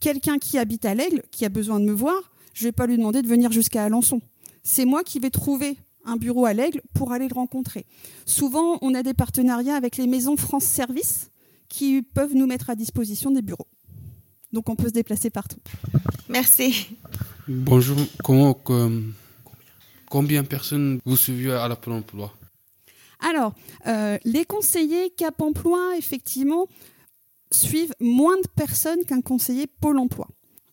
Quelqu'un 0.00 0.38
qui 0.38 0.58
habite 0.58 0.84
à 0.84 0.94
l'Aigle, 0.94 1.22
qui 1.30 1.44
a 1.44 1.48
besoin 1.48 1.80
de 1.80 1.84
me 1.84 1.92
voir, 1.92 2.32
je 2.54 2.62
ne 2.62 2.68
vais 2.68 2.72
pas 2.72 2.86
lui 2.86 2.96
demander 2.96 3.22
de 3.22 3.28
venir 3.28 3.52
jusqu'à 3.52 3.84
Alençon. 3.84 4.20
C'est 4.62 4.84
moi 4.84 5.02
qui 5.02 5.18
vais 5.18 5.30
trouver 5.30 5.76
un 6.04 6.16
bureau 6.16 6.44
à 6.46 6.52
l'Aigle 6.52 6.82
pour 6.94 7.12
aller 7.12 7.28
le 7.28 7.34
rencontrer. 7.34 7.86
Souvent, 8.26 8.78
on 8.82 8.94
a 8.94 9.02
des 9.02 9.14
partenariats 9.14 9.76
avec 9.76 9.96
les 9.96 10.06
maisons 10.06 10.36
France 10.36 10.64
Service 10.64 11.30
qui 11.68 12.02
peuvent 12.02 12.34
nous 12.34 12.46
mettre 12.46 12.70
à 12.70 12.74
disposition 12.74 13.30
des 13.30 13.42
bureaux. 13.42 13.68
Donc 14.52 14.68
on 14.68 14.76
peut 14.76 14.88
se 14.88 14.92
déplacer 14.92 15.30
partout. 15.30 15.58
Merci. 16.28 16.96
Bonjour, 17.48 17.96
comment, 18.22 18.54
com- 18.54 19.14
combien 20.10 20.42
de 20.42 20.48
personnes 20.48 21.00
vous 21.04 21.16
suivez 21.16 21.52
à 21.52 21.68
la 21.68 21.76
Pôle 21.76 21.94
emploi? 21.94 22.32
Alors, 23.20 23.54
euh, 23.86 24.18
les 24.24 24.44
conseillers 24.44 25.10
Cap 25.10 25.40
Emploi, 25.40 25.96
effectivement, 25.96 26.66
suivent 27.50 27.94
moins 28.00 28.36
de 28.36 28.48
personnes 28.56 29.04
qu'un 29.04 29.20
conseiller 29.20 29.66
Pôle 29.66 29.98
Emploi. 29.98 30.28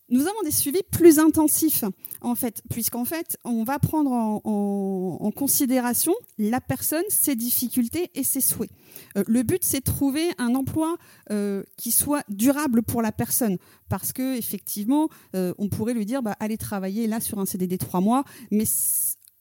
Nous 0.09 0.21
avons 0.21 0.41
des 0.43 0.51
suivis 0.51 0.81
plus 0.91 1.19
intensifs, 1.19 1.83
en 2.21 2.33
fait, 2.33 2.63
puisqu'en 2.69 3.05
fait, 3.05 3.37
on 3.43 3.63
va 3.63 3.77
prendre 3.77 4.11
en, 4.11 5.31
considération 5.35 6.13
la 6.37 6.59
personne, 6.59 7.03
ses 7.09 7.35
difficultés 7.35 8.09
et 8.15 8.23
ses 8.23 8.41
souhaits. 8.41 8.71
Euh, 9.15 9.23
le 9.27 9.43
but, 9.43 9.63
c'est 9.63 9.79
de 9.79 9.83
trouver 9.83 10.31
un 10.37 10.55
emploi 10.55 10.97
euh, 11.31 11.63
qui 11.77 11.91
soit 11.91 12.23
durable 12.29 12.81
pour 12.81 13.01
la 13.01 13.11
personne, 13.11 13.57
parce 13.87 14.11
que 14.11 14.35
effectivement, 14.37 15.09
euh, 15.35 15.53
on 15.59 15.69
pourrait 15.69 15.93
lui 15.93 16.05
dire, 16.05 16.23
bah, 16.23 16.35
allez 16.39 16.57
travailler 16.57 17.07
là 17.07 17.19
sur 17.19 17.39
un 17.39 17.45
CDD 17.45 17.77
trois 17.77 18.01
mois, 18.01 18.23
mais 18.51 18.65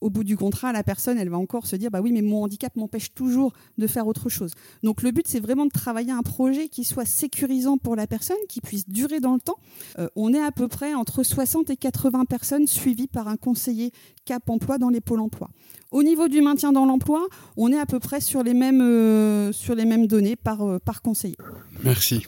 au 0.01 0.09
bout 0.09 0.23
du 0.23 0.37
contrat, 0.37 0.71
la 0.71 0.83
personne, 0.83 1.17
elle 1.17 1.29
va 1.29 1.37
encore 1.37 1.67
se 1.67 1.75
dire, 1.75 1.91
bah 1.91 2.01
oui, 2.01 2.11
mais 2.11 2.21
mon 2.21 2.43
handicap 2.43 2.75
m'empêche 2.75 3.13
toujours 3.13 3.53
de 3.77 3.87
faire 3.87 4.07
autre 4.07 4.29
chose. 4.29 4.51
Donc 4.83 5.01
le 5.01 5.11
but, 5.11 5.27
c'est 5.27 5.39
vraiment 5.39 5.65
de 5.65 5.71
travailler 5.71 6.11
un 6.11 6.21
projet 6.21 6.69
qui 6.69 6.83
soit 6.83 7.05
sécurisant 7.05 7.77
pour 7.77 7.95
la 7.95 8.07
personne, 8.07 8.37
qui 8.47 8.61
puisse 8.61 8.87
durer 8.87 9.19
dans 9.19 9.33
le 9.33 9.39
temps. 9.41 9.57
Euh, 9.97 10.07
on 10.15 10.33
est 10.33 10.41
à 10.41 10.51
peu 10.51 10.67
près 10.67 10.93
entre 10.93 11.23
60 11.23 11.69
et 11.69 11.77
80 11.77 12.25
personnes 12.25 12.67
suivies 12.67 13.07
par 13.07 13.27
un 13.27 13.37
conseiller 13.37 13.91
Cap 14.25 14.49
Emploi 14.49 14.77
dans 14.77 14.89
les 14.89 15.01
pôles 15.01 15.19
emploi. 15.19 15.49
Au 15.91 16.03
niveau 16.03 16.27
du 16.27 16.41
maintien 16.41 16.71
dans 16.71 16.85
l'emploi, 16.85 17.27
on 17.57 17.71
est 17.71 17.79
à 17.79 17.85
peu 17.85 17.99
près 17.99 18.21
sur 18.21 18.43
les 18.43 18.53
mêmes, 18.53 18.81
euh, 18.81 19.51
sur 19.51 19.75
les 19.75 19.85
mêmes 19.85 20.07
données 20.07 20.35
par, 20.35 20.61
euh, 20.61 20.79
par 20.79 21.01
conseiller. 21.01 21.35
Merci. 21.83 22.27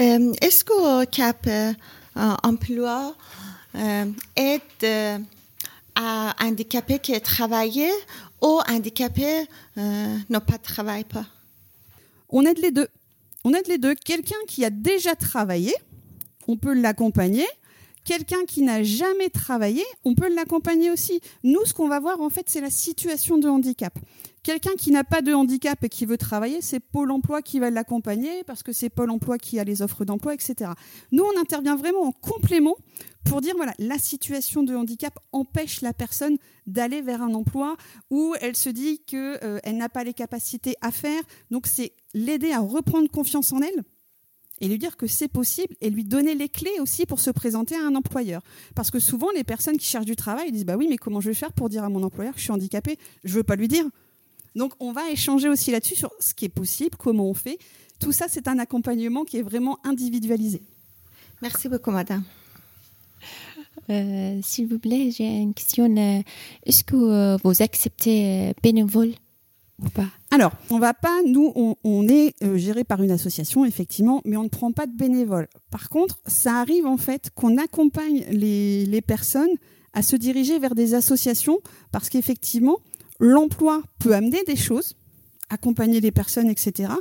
Euh, 0.00 0.32
Est-ce 0.40 0.64
que 0.64 1.04
Cap 1.04 1.46
euh, 1.46 1.72
Emploi 2.42 3.14
euh, 3.76 4.04
aide 4.36 4.60
euh, 4.84 5.18
à 5.94 6.34
handicapés 6.40 6.98
qui 6.98 7.18
travaillent 7.20 7.90
ou 8.42 8.60
handicapés 8.68 9.46
euh, 9.78 10.18
ne 10.28 10.38
pas 10.38 10.58
travaillent 10.58 11.04
pas 11.04 11.26
On 12.28 12.44
aide 12.44 12.58
les 12.58 12.70
deux. 12.70 12.88
On 13.44 13.52
aide 13.52 13.68
les 13.68 13.78
deux. 13.78 13.94
Quelqu'un 13.94 14.36
qui 14.46 14.64
a 14.64 14.70
déjà 14.70 15.14
travaillé, 15.14 15.74
on 16.48 16.56
peut 16.56 16.74
l'accompagner. 16.74 17.46
Quelqu'un 18.04 18.44
qui 18.46 18.62
n'a 18.62 18.82
jamais 18.82 19.30
travaillé, 19.30 19.82
on 20.04 20.14
peut 20.14 20.32
l'accompagner 20.34 20.90
aussi. 20.90 21.20
Nous, 21.42 21.64
ce 21.64 21.72
qu'on 21.72 21.88
va 21.88 22.00
voir, 22.00 22.20
en 22.20 22.28
fait, 22.28 22.50
c'est 22.50 22.60
la 22.60 22.70
situation 22.70 23.38
de 23.38 23.48
handicap. 23.48 23.98
Quelqu'un 24.42 24.74
qui 24.76 24.90
n'a 24.90 25.04
pas 25.04 25.22
de 25.22 25.32
handicap 25.32 25.82
et 25.82 25.88
qui 25.88 26.04
veut 26.04 26.18
travailler, 26.18 26.60
c'est 26.60 26.80
Pôle 26.80 27.10
emploi 27.10 27.40
qui 27.40 27.60
va 27.60 27.70
l'accompagner 27.70 28.44
parce 28.44 28.62
que 28.62 28.72
c'est 28.72 28.90
Pôle 28.90 29.08
emploi 29.08 29.38
qui 29.38 29.58
a 29.58 29.64
les 29.64 29.80
offres 29.80 30.04
d'emploi, 30.04 30.34
etc. 30.34 30.72
Nous, 31.12 31.24
on 31.24 31.40
intervient 31.40 31.76
vraiment 31.76 32.02
en 32.02 32.12
complément 32.12 32.76
pour 33.24 33.40
dire, 33.40 33.54
voilà, 33.56 33.72
la 33.78 33.96
situation 33.96 34.62
de 34.62 34.76
handicap 34.76 35.18
empêche 35.32 35.80
la 35.80 35.94
personne 35.94 36.36
d'aller 36.66 37.00
vers 37.00 37.22
un 37.22 37.32
emploi 37.32 37.78
où 38.10 38.34
elle 38.42 38.54
se 38.54 38.68
dit 38.68 38.98
qu'elle 39.06 39.60
n'a 39.78 39.88
pas 39.88 40.04
les 40.04 40.12
capacités 40.12 40.74
à 40.82 40.90
faire. 40.90 41.22
Donc, 41.50 41.66
c'est 41.66 41.94
l'aider 42.12 42.52
à 42.52 42.60
reprendre 42.60 43.10
confiance 43.10 43.50
en 43.50 43.62
elle 43.62 43.82
et 44.60 44.68
lui 44.68 44.78
dire 44.78 44.96
que 44.96 45.06
c'est 45.06 45.28
possible 45.28 45.74
et 45.80 45.90
lui 45.90 46.04
donner 46.04 46.34
les 46.34 46.48
clés 46.48 46.78
aussi 46.80 47.06
pour 47.06 47.20
se 47.20 47.30
présenter 47.30 47.74
à 47.74 47.80
un 47.86 47.94
employeur. 47.94 48.40
Parce 48.74 48.90
que 48.90 48.98
souvent, 48.98 49.30
les 49.34 49.44
personnes 49.44 49.76
qui 49.76 49.86
cherchent 49.86 50.06
du 50.06 50.16
travail 50.16 50.52
disent 50.52 50.64
Bah 50.64 50.76
oui, 50.76 50.86
mais 50.88 50.96
comment 50.96 51.20
je 51.20 51.28
vais 51.30 51.34
faire 51.34 51.52
pour 51.52 51.68
dire 51.68 51.84
à 51.84 51.88
mon 51.88 52.02
employeur 52.02 52.32
que 52.34 52.38
je 52.38 52.44
suis 52.44 52.52
handicapé 52.52 52.98
Je 53.24 53.32
ne 53.32 53.36
veux 53.38 53.42
pas 53.42 53.56
lui 53.56 53.68
dire. 53.68 53.84
Donc, 54.54 54.72
on 54.78 54.92
va 54.92 55.10
échanger 55.10 55.48
aussi 55.48 55.72
là-dessus 55.72 55.96
sur 55.96 56.10
ce 56.20 56.32
qui 56.34 56.44
est 56.44 56.48
possible, 56.48 56.96
comment 56.96 57.28
on 57.28 57.34
fait. 57.34 57.58
Tout 57.98 58.12
ça, 58.12 58.26
c'est 58.28 58.46
un 58.48 58.58
accompagnement 58.58 59.24
qui 59.24 59.38
est 59.38 59.42
vraiment 59.42 59.78
individualisé. 59.84 60.62
Merci 61.42 61.68
beaucoup, 61.68 61.90
madame. 61.90 62.22
Euh, 63.90 64.38
S'il 64.42 64.68
vous 64.68 64.78
plaît, 64.78 65.10
j'ai 65.10 65.26
une 65.26 65.54
question. 65.54 65.84
euh, 65.96 66.22
Est-ce 66.64 66.84
que 66.84 66.94
euh, 66.96 67.36
vous 67.42 67.60
acceptez 67.62 68.48
euh, 68.50 68.52
bénévole? 68.62 69.12
Alors, 70.30 70.52
on 70.70 70.78
va 70.78 70.94
pas, 70.94 71.20
nous, 71.26 71.52
on, 71.84 72.08
est 72.08 72.34
euh, 72.42 72.56
géré 72.56 72.84
par 72.84 73.02
une 73.02 73.10
association, 73.10 73.64
effectivement, 73.64 74.20
mais 74.24 74.36
on 74.36 74.44
ne 74.44 74.48
prend 74.48 74.72
pas 74.72 74.86
de 74.86 74.96
bénévoles. 74.96 75.48
Par 75.70 75.88
contre, 75.88 76.20
ça 76.26 76.60
arrive 76.60 76.86
en 76.86 76.96
fait 76.96 77.30
qu'on 77.34 77.56
accompagne 77.56 78.24
les 78.30 79.02
personnes 79.06 79.56
à 79.94 80.02
se 80.02 80.16
diriger 80.16 80.58
vers 80.58 80.74
des 80.74 80.94
associations 80.94 81.60
parce 81.92 82.08
qu'effectivement, 82.08 82.78
l'emploi 83.20 83.82
peut 83.98 84.14
amener 84.14 84.42
des 84.46 84.56
choses, 84.56 84.96
accompagner 85.48 86.00
les 86.00 86.12
personnes, 86.12 86.48
etc. 86.48 86.92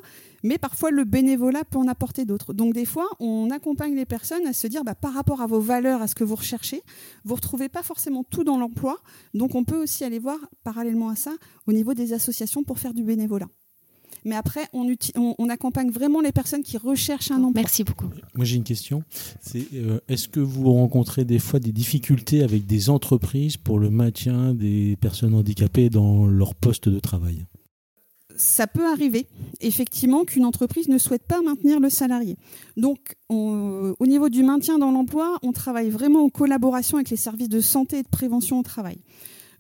Mais 0.43 0.57
parfois, 0.57 0.91
le 0.91 1.05
bénévolat 1.05 1.63
peut 1.63 1.77
en 1.77 1.87
apporter 1.87 2.25
d'autres. 2.25 2.53
Donc, 2.53 2.73
des 2.73 2.85
fois, 2.85 3.07
on 3.19 3.49
accompagne 3.49 3.95
les 3.95 4.05
personnes 4.05 4.45
à 4.45 4.53
se 4.53 4.67
dire, 4.67 4.83
bah, 4.83 4.93
par 4.95 5.13
rapport 5.13 5.41
à 5.41 5.47
vos 5.47 5.61
valeurs, 5.61 6.01
à 6.01 6.07
ce 6.07 6.15
que 6.15 6.23
vous 6.25 6.35
recherchez, 6.35 6.81
vous 7.23 7.31
ne 7.31 7.35
retrouvez 7.37 7.69
pas 7.69 7.81
forcément 7.83 8.23
tout 8.23 8.43
dans 8.43 8.57
l'emploi. 8.57 8.97
Donc, 9.33 9.55
on 9.55 9.63
peut 9.63 9.81
aussi 9.81 10.03
aller 10.03 10.19
voir, 10.19 10.37
parallèlement 10.63 11.09
à 11.09 11.15
ça, 11.15 11.31
au 11.65 11.71
niveau 11.73 11.93
des 11.93 12.11
associations 12.13 12.63
pour 12.63 12.77
faire 12.79 12.93
du 12.93 13.03
bénévolat. 13.03 13.47
Mais 14.25 14.35
après, 14.35 14.61
on, 14.73 14.87
uti- 14.89 15.11
on- 15.17 15.35
on 15.37 15.49
accompagne 15.49 15.89
vraiment 15.89 16.21
les 16.21 16.31
personnes 16.31 16.63
qui 16.63 16.77
recherchent 16.77 17.31
un 17.31 17.43
emploi. 17.43 17.61
Merci 17.63 17.83
beaucoup. 17.83 18.07
Moi 18.35 18.45
j'ai 18.45 18.55
une 18.57 18.63
question. 18.63 19.03
C'est 19.41 19.65
euh, 19.73 19.99
est-ce 20.07 20.27
que 20.29 20.39
vous 20.39 20.71
rencontrez 20.71 21.25
des 21.25 21.39
fois 21.39 21.59
des 21.59 21.71
difficultés 21.73 22.41
avec 22.43 22.65
des 22.65 22.89
entreprises 22.89 23.57
pour 23.57 23.79
le 23.79 23.89
maintien 23.89 24.53
des 24.53 24.95
personnes 25.01 25.33
handicapées 25.33 25.89
dans 25.89 26.25
leur 26.27 26.53
poste 26.55 26.87
de 26.87 26.99
travail? 26.99 27.47
Ça 28.43 28.67
peut 28.67 28.85
arriver, 28.85 29.27
effectivement, 29.61 30.25
qu'une 30.25 30.43
entreprise 30.43 30.89
ne 30.89 30.97
souhaite 30.97 31.23
pas 31.23 31.41
maintenir 31.41 31.79
le 31.79 31.89
salarié. 31.89 32.37
Donc, 32.75 33.15
on- 33.29 33.95
au 33.97 34.05
niveau 34.05 34.27
du 34.27 34.43
maintien 34.43 34.77
dans 34.77 34.91
l'emploi, 34.91 35.37
on 35.43 35.53
travaille 35.53 35.89
vraiment 35.89 36.25
en 36.25 36.29
collaboration 36.29 36.97
avec 36.97 37.09
les 37.09 37.15
services 37.15 37.47
de 37.47 37.61
santé 37.61 37.99
et 37.99 38.03
de 38.03 38.09
prévention 38.09 38.59
au 38.59 38.63
travail. 38.63 38.99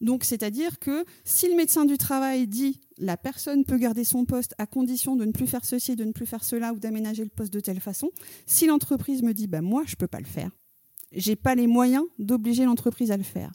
Donc, 0.01 0.25
c'est-à-dire 0.25 0.79
que 0.79 1.05
si 1.23 1.47
le 1.47 1.55
médecin 1.55 1.85
du 1.85 1.97
travail 1.97 2.45
dit 2.45 2.81
la 2.97 3.15
personne 3.15 3.63
peut 3.63 3.77
garder 3.77 4.03
son 4.03 4.25
poste 4.25 4.53
à 4.57 4.65
condition 4.67 5.15
de 5.15 5.23
ne 5.23 5.31
plus 5.31 5.47
faire 5.47 5.63
ceci, 5.63 5.95
de 5.95 6.03
ne 6.03 6.11
plus 6.11 6.25
faire 6.25 6.43
cela 6.43 6.73
ou 6.73 6.77
d'aménager 6.79 7.23
le 7.23 7.29
poste 7.29 7.53
de 7.53 7.61
telle 7.61 7.79
façon, 7.79 8.09
si 8.45 8.65
l'entreprise 8.67 9.23
me 9.23 9.33
dit 9.33 9.47
bah, 9.47 9.61
moi, 9.61 9.83
je 9.85 9.93
ne 9.93 9.95
peux 9.95 10.07
pas 10.07 10.19
le 10.19 10.25
faire, 10.25 10.51
j'ai 11.13 11.37
pas 11.37 11.55
les 11.55 11.67
moyens 11.67 12.03
d'obliger 12.19 12.65
l'entreprise 12.65 13.11
à 13.11 13.17
le 13.17 13.23
faire. 13.23 13.51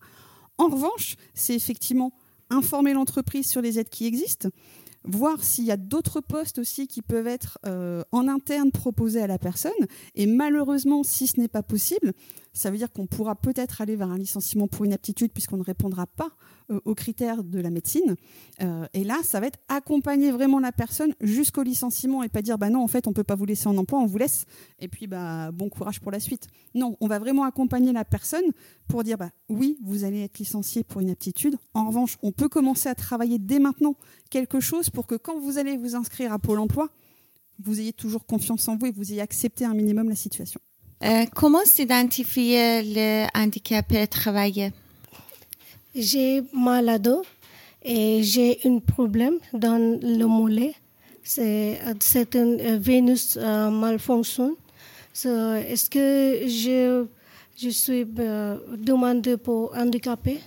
En 0.57 0.69
revanche, 0.69 1.17
c'est 1.35 1.55
effectivement 1.55 2.13
informer 2.49 2.95
l'entreprise 2.95 3.47
sur 3.47 3.61
les 3.61 3.79
aides 3.79 3.91
qui 3.91 4.07
existent, 4.07 4.49
voir 5.05 5.43
s'il 5.43 5.65
y 5.65 5.71
a 5.71 5.77
d'autres 5.77 6.21
postes 6.21 6.59
aussi 6.59 6.87
qui 6.87 7.03
peuvent 7.03 7.27
être 7.27 7.59
euh, 7.67 8.03
en 8.13 8.29
interne 8.29 8.71
proposés 8.71 9.23
à 9.23 9.27
la 9.27 9.39
personne. 9.39 9.73
Et 10.15 10.27
malheureusement, 10.27 11.03
si 11.03 11.27
ce 11.27 11.41
n'est 11.41 11.49
pas 11.49 11.63
possible, 11.63 12.13
ça 12.59 12.73
veut 12.73 12.77
dire 12.77 12.91
qu'on 12.91 13.07
pourra 13.07 13.37
peut-être 13.37 13.81
aller 13.81 13.95
vers 13.95 14.11
un 14.11 14.19
licenciement 14.19 14.67
pour 14.67 14.85
inaptitude 14.85 15.31
puisqu'on 15.33 15.59
ne 15.59 15.63
répondra 15.63 16.07
pas 16.09 16.31
euh, 16.71 16.81
aux 16.85 16.95
critères 16.97 17.45
de 17.45 17.61
la 17.61 17.71
médecine. 17.71 18.17
Euh, 18.63 18.85
et 18.95 19.05
là, 19.05 19.19
ça 19.23 19.39
va 19.39 19.47
être 19.47 19.61
accompagner 19.69 20.33
vraiment 20.33 20.59
la 20.59 20.73
personne 20.73 21.15
jusqu'au 21.21 21.63
licenciement 21.63 22.25
et 22.25 22.29
pas 22.29 22.43
dire 22.43 22.59
bah 22.59 22.69
non, 22.69 22.83
en 22.83 22.89
fait, 22.89 23.07
on 23.07 23.13
peut 23.13 23.23
pas 23.23 23.37
vous 23.37 23.45
laisser 23.45 23.69
en 23.69 23.77
emploi, 23.77 24.01
on 24.01 24.07
vous 24.07 24.19
laisse. 24.19 24.45
Et 24.81 24.89
puis 24.89 25.07
bah 25.07 25.53
bon 25.53 25.69
courage 25.69 26.01
pour 26.01 26.11
la 26.11 26.19
suite. 26.19 26.49
Non, 26.75 26.97
on 27.01 27.07
va 27.07 27.21
vraiment 27.21 27.45
accompagner 27.45 27.93
la 27.93 28.05
personne 28.05 28.51
pour 28.89 29.05
dire 29.05 29.19
bah 29.19 29.31
oui, 29.49 29.79
vous 29.85 30.03
allez 30.03 30.25
être 30.25 30.39
licencié 30.41 30.83
pour 30.83 31.01
inaptitude. 31.01 31.57
En 31.75 31.87
revanche, 31.87 32.19
on 32.23 32.33
peut 32.33 32.49
commencer 32.49 32.89
à 32.89 32.97
travailler 32.97 33.39
dès 33.39 33.61
maintenant 33.61 33.95
quelque 34.31 34.59
chose 34.59 34.91
pour 34.91 35.07
que 35.07 35.15
quand 35.15 35.39
vous 35.39 35.59
allez 35.59 35.77
vous 35.77 35.95
inscrire 35.95 36.33
à 36.33 36.41
Pôle 36.41 36.59
Emploi, 36.59 36.89
vous 37.61 37.79
ayez 37.79 37.93
toujours 37.93 38.27
confiance 38.27 38.67
en 38.67 38.77
vous 38.77 38.87
et 38.87 38.91
vous 38.91 39.13
ayez 39.13 39.21
accepté 39.21 39.65
un 39.65 39.75
minimum 39.75 40.09
la 40.09 40.17
situation. 40.17 40.61
Euh, 41.05 41.27
comment 41.35 41.65
s'identifier 41.65 42.83
le 42.83 43.27
handicapé 43.35 44.07
travailler? 44.07 44.73
J'ai 45.95 46.43
mal 46.53 46.89
à 46.89 46.99
dos 46.99 47.23
et 47.85 48.23
j'ai 48.23 48.59
un 48.65 48.79
problème 48.81 49.39
dans 49.53 49.79
le 49.79 50.25
mollet. 50.25 50.75
C'est 51.23 51.79
une 52.35 52.61
euh, 52.61 52.79
Vénus 52.79 53.39
euh, 53.41 53.71
Est-ce 55.69 55.91
que 55.91 56.49
je 56.49 57.07
je 57.61 57.71
suis 57.71 58.07
euh, 58.21 58.57
demandée 58.77 59.37
pour 59.37 59.77
handicapés. 59.77 60.39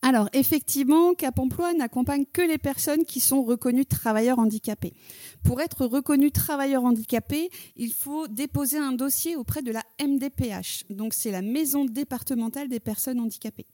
Alors, 0.00 0.28
effectivement, 0.32 1.14
Cap 1.14 1.40
Emploi 1.40 1.74
n'accompagne 1.74 2.24
que 2.32 2.40
les 2.40 2.58
personnes 2.58 3.04
qui 3.04 3.18
sont 3.18 3.42
reconnues 3.42 3.84
travailleurs 3.84 4.38
handicapés. 4.38 4.94
Pour 5.42 5.60
être 5.60 5.86
reconnu 5.86 6.30
travailleur 6.30 6.84
handicapé, 6.84 7.50
il 7.76 7.92
faut 7.92 8.28
déposer 8.28 8.78
un 8.78 8.92
dossier 8.92 9.34
auprès 9.34 9.60
de 9.60 9.72
la 9.72 9.82
MDPH. 10.00 10.84
Donc, 10.90 11.14
c'est 11.14 11.32
la 11.32 11.42
Maison 11.42 11.84
départementale 11.84 12.68
des 12.68 12.78
personnes 12.78 13.18
handicapées. 13.18 13.66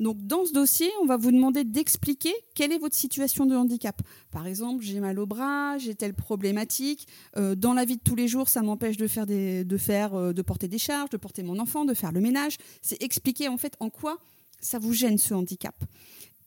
Donc, 0.00 0.16
dans 0.26 0.46
ce 0.46 0.52
dossier, 0.54 0.90
on 1.02 1.04
va 1.04 1.18
vous 1.18 1.30
demander 1.30 1.62
d'expliquer 1.62 2.32
quelle 2.54 2.72
est 2.72 2.78
votre 2.78 2.96
situation 2.96 3.44
de 3.44 3.54
handicap. 3.54 4.00
Par 4.30 4.46
exemple, 4.46 4.82
j'ai 4.82 4.98
mal 4.98 5.18
au 5.18 5.26
bras, 5.26 5.76
j'ai 5.76 5.94
telle 5.94 6.14
problématique. 6.14 7.06
Euh, 7.36 7.54
dans 7.54 7.74
la 7.74 7.84
vie 7.84 7.98
de 7.98 8.02
tous 8.02 8.14
les 8.14 8.26
jours, 8.26 8.48
ça 8.48 8.62
m'empêche 8.62 8.96
de 8.96 9.06
faire, 9.06 10.14
euh, 10.14 10.32
de 10.32 10.42
porter 10.42 10.68
des 10.68 10.78
charges, 10.78 11.10
de 11.10 11.18
porter 11.18 11.42
mon 11.42 11.58
enfant, 11.58 11.84
de 11.84 11.92
faire 11.92 12.12
le 12.12 12.20
ménage. 12.20 12.56
C'est 12.80 13.02
expliquer 13.02 13.48
en 13.48 13.58
fait 13.58 13.76
en 13.78 13.90
quoi 13.90 14.16
ça 14.60 14.78
vous 14.78 14.92
gêne 14.92 15.18
ce 15.18 15.34
handicap. 15.34 15.74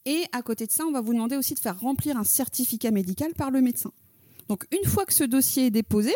Et 0.06 0.24
à 0.32 0.42
côté 0.42 0.66
de 0.66 0.72
ça, 0.72 0.86
on 0.86 0.92
va 0.92 1.02
vous 1.02 1.14
demander 1.14 1.38
aussi 1.38 1.54
de 1.54 1.60
faire 1.60 1.80
remplir 1.80 2.18
un 2.18 2.24
certificat 2.24 2.92
médical 2.92 3.34
par 3.34 3.52
le 3.52 3.62
médecin. 3.62 3.92
Donc 4.50 4.66
une 4.72 4.90
fois 4.90 5.06
que 5.06 5.14
ce 5.14 5.24
dossier 5.24 5.68
est 5.68 5.72
déposé, 5.72 6.14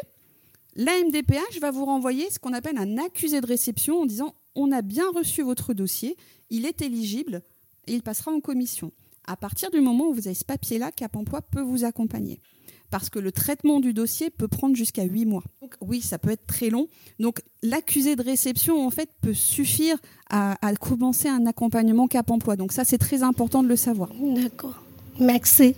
la 0.76 0.92
MDPH 1.04 1.60
va 1.62 1.72
vous 1.72 1.86
renvoyer 1.86 2.30
ce 2.30 2.40
qu'on 2.40 2.54
appelle 2.54 2.78
un 2.78 2.98
accusé 2.98 3.42
de 3.42 3.48
réception 3.48 4.02
en 4.02 4.06
disant 4.06 4.36
on 4.56 4.72
a 4.72 4.82
bien 4.82 5.10
reçu 5.12 5.42
votre 5.42 5.74
dossier, 5.74 6.18
il 6.50 6.66
est 6.66 6.82
éligible 6.82 7.42
et 7.88 7.94
il 7.94 8.04
passera 8.04 8.32
en 8.32 8.42
commission. 8.42 8.92
À 9.26 9.38
partir 9.38 9.72
du 9.72 9.82
moment 9.82 10.10
où 10.10 10.14
vous 10.14 10.28
avez 10.28 10.36
ce 10.36 10.46
papier-là, 10.46 10.92
Cap 10.92 11.16
Emploi 11.16 11.42
peut 11.42 11.62
vous 11.62 11.84
accompagner 11.84 12.40
parce 12.89 13.10
que 13.10 13.19
le 13.19 13.32
traitement 13.32 13.80
du 13.80 13.93
dossier 13.93 14.30
peut 14.30 14.47
prendre 14.47 14.76
jusqu'à 14.76 15.04
8 15.04 15.26
mois. 15.26 15.43
Donc, 15.62 15.76
oui, 15.82 16.02
ça 16.02 16.17
peut 16.17 16.32
être 16.32 16.45
très 16.45 16.69
long. 16.69 16.88
Donc 17.19 17.41
l'accusé 17.63 18.15
de 18.15 18.23
réception, 18.23 18.86
en 18.86 18.89
fait, 18.89 19.10
peut 19.21 19.34
suffire 19.34 19.97
à, 20.30 20.58
à 20.65 20.73
commencer 20.76 21.28
un 21.28 21.45
accompagnement 21.45 22.08
Cap 22.08 22.30
Emploi. 22.32 22.56
Donc 22.56 22.71
ça, 22.71 22.84
c'est 22.86 22.97
très 22.97 23.23
important 23.23 23.63
de 23.63 23.67
le 23.67 23.76
savoir. 23.76 24.10
D'accord. 24.36 24.82
Merci. 25.19 25.76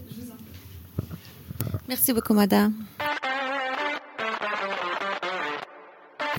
Merci 1.87 2.13
beaucoup, 2.13 2.33
madame. 2.33 2.73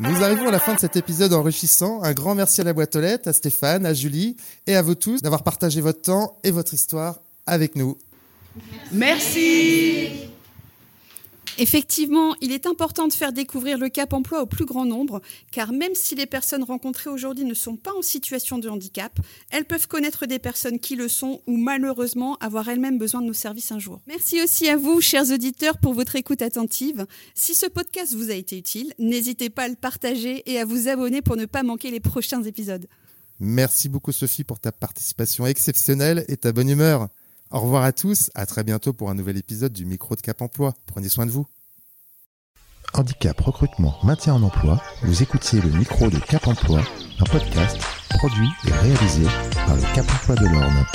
Nous 0.00 0.22
arrivons 0.22 0.48
à 0.48 0.50
la 0.50 0.58
fin 0.58 0.74
de 0.74 0.80
cet 0.80 0.96
épisode 0.96 1.34
enrichissant. 1.34 2.02
Un 2.02 2.14
grand 2.14 2.34
merci 2.34 2.62
à 2.62 2.64
la 2.64 2.72
boîte 2.72 2.96
aux 2.96 3.00
lettres, 3.00 3.28
à 3.28 3.32
Stéphane, 3.34 3.84
à 3.84 3.92
Julie 3.92 4.36
et 4.66 4.74
à 4.74 4.80
vous 4.80 4.94
tous 4.94 5.20
d'avoir 5.20 5.42
partagé 5.42 5.82
votre 5.82 6.00
temps 6.00 6.38
et 6.42 6.50
votre 6.50 6.72
histoire 6.72 7.20
avec 7.46 7.76
nous. 7.76 7.98
Merci. 8.92 10.29
Effectivement, 11.60 12.34
il 12.40 12.52
est 12.52 12.66
important 12.66 13.06
de 13.06 13.12
faire 13.12 13.34
découvrir 13.34 13.76
le 13.76 13.90
Cap 13.90 14.14
Emploi 14.14 14.40
au 14.40 14.46
plus 14.46 14.64
grand 14.64 14.86
nombre, 14.86 15.20
car 15.52 15.72
même 15.74 15.94
si 15.94 16.14
les 16.14 16.24
personnes 16.24 16.62
rencontrées 16.62 17.10
aujourd'hui 17.10 17.44
ne 17.44 17.52
sont 17.52 17.76
pas 17.76 17.92
en 17.92 18.00
situation 18.00 18.56
de 18.56 18.70
handicap, 18.70 19.12
elles 19.50 19.66
peuvent 19.66 19.86
connaître 19.86 20.24
des 20.24 20.38
personnes 20.38 20.78
qui 20.78 20.96
le 20.96 21.06
sont 21.06 21.42
ou 21.46 21.58
malheureusement 21.58 22.38
avoir 22.38 22.70
elles-mêmes 22.70 22.96
besoin 22.96 23.20
de 23.20 23.26
nos 23.26 23.34
services 23.34 23.72
un 23.72 23.78
jour. 23.78 24.00
Merci 24.06 24.42
aussi 24.42 24.70
à 24.70 24.78
vous, 24.78 25.02
chers 25.02 25.30
auditeurs, 25.30 25.76
pour 25.76 25.92
votre 25.92 26.16
écoute 26.16 26.40
attentive. 26.40 27.04
Si 27.34 27.52
ce 27.52 27.66
podcast 27.66 28.14
vous 28.14 28.30
a 28.30 28.34
été 28.34 28.56
utile, 28.56 28.94
n'hésitez 28.98 29.50
pas 29.50 29.64
à 29.64 29.68
le 29.68 29.76
partager 29.76 30.42
et 30.50 30.58
à 30.58 30.64
vous 30.64 30.88
abonner 30.88 31.20
pour 31.20 31.36
ne 31.36 31.44
pas 31.44 31.62
manquer 31.62 31.90
les 31.90 32.00
prochains 32.00 32.42
épisodes. 32.42 32.86
Merci 33.38 33.90
beaucoup 33.90 34.12
Sophie 34.12 34.44
pour 34.44 34.60
ta 34.60 34.72
participation 34.72 35.44
exceptionnelle 35.44 36.24
et 36.28 36.38
ta 36.38 36.52
bonne 36.52 36.70
humeur. 36.70 37.08
Au 37.52 37.58
revoir 37.58 37.82
à 37.82 37.92
tous, 37.92 38.30
à 38.36 38.46
très 38.46 38.62
bientôt 38.62 38.92
pour 38.92 39.10
un 39.10 39.14
nouvel 39.14 39.36
épisode 39.36 39.72
du 39.72 39.84
micro 39.84 40.14
de 40.14 40.20
Cap 40.20 40.40
Emploi. 40.40 40.72
Prenez 40.86 41.08
soin 41.08 41.26
de 41.26 41.32
vous. 41.32 41.48
Handicap, 42.94 43.40
recrutement, 43.40 43.96
maintien 44.04 44.34
en 44.34 44.42
emploi, 44.44 44.80
vous 45.02 45.22
écoutiez 45.22 45.60
le 45.60 45.70
micro 45.70 46.10
de 46.10 46.18
Cap 46.18 46.46
Emploi, 46.46 46.80
un 47.18 47.24
podcast 47.24 47.76
produit 48.10 48.48
et 48.68 48.72
réalisé 48.72 49.24
par 49.66 49.74
le 49.74 49.82
Cap 49.94 50.06
Emploi 50.12 50.36
de 50.36 50.46
l'Orne. 50.46 50.86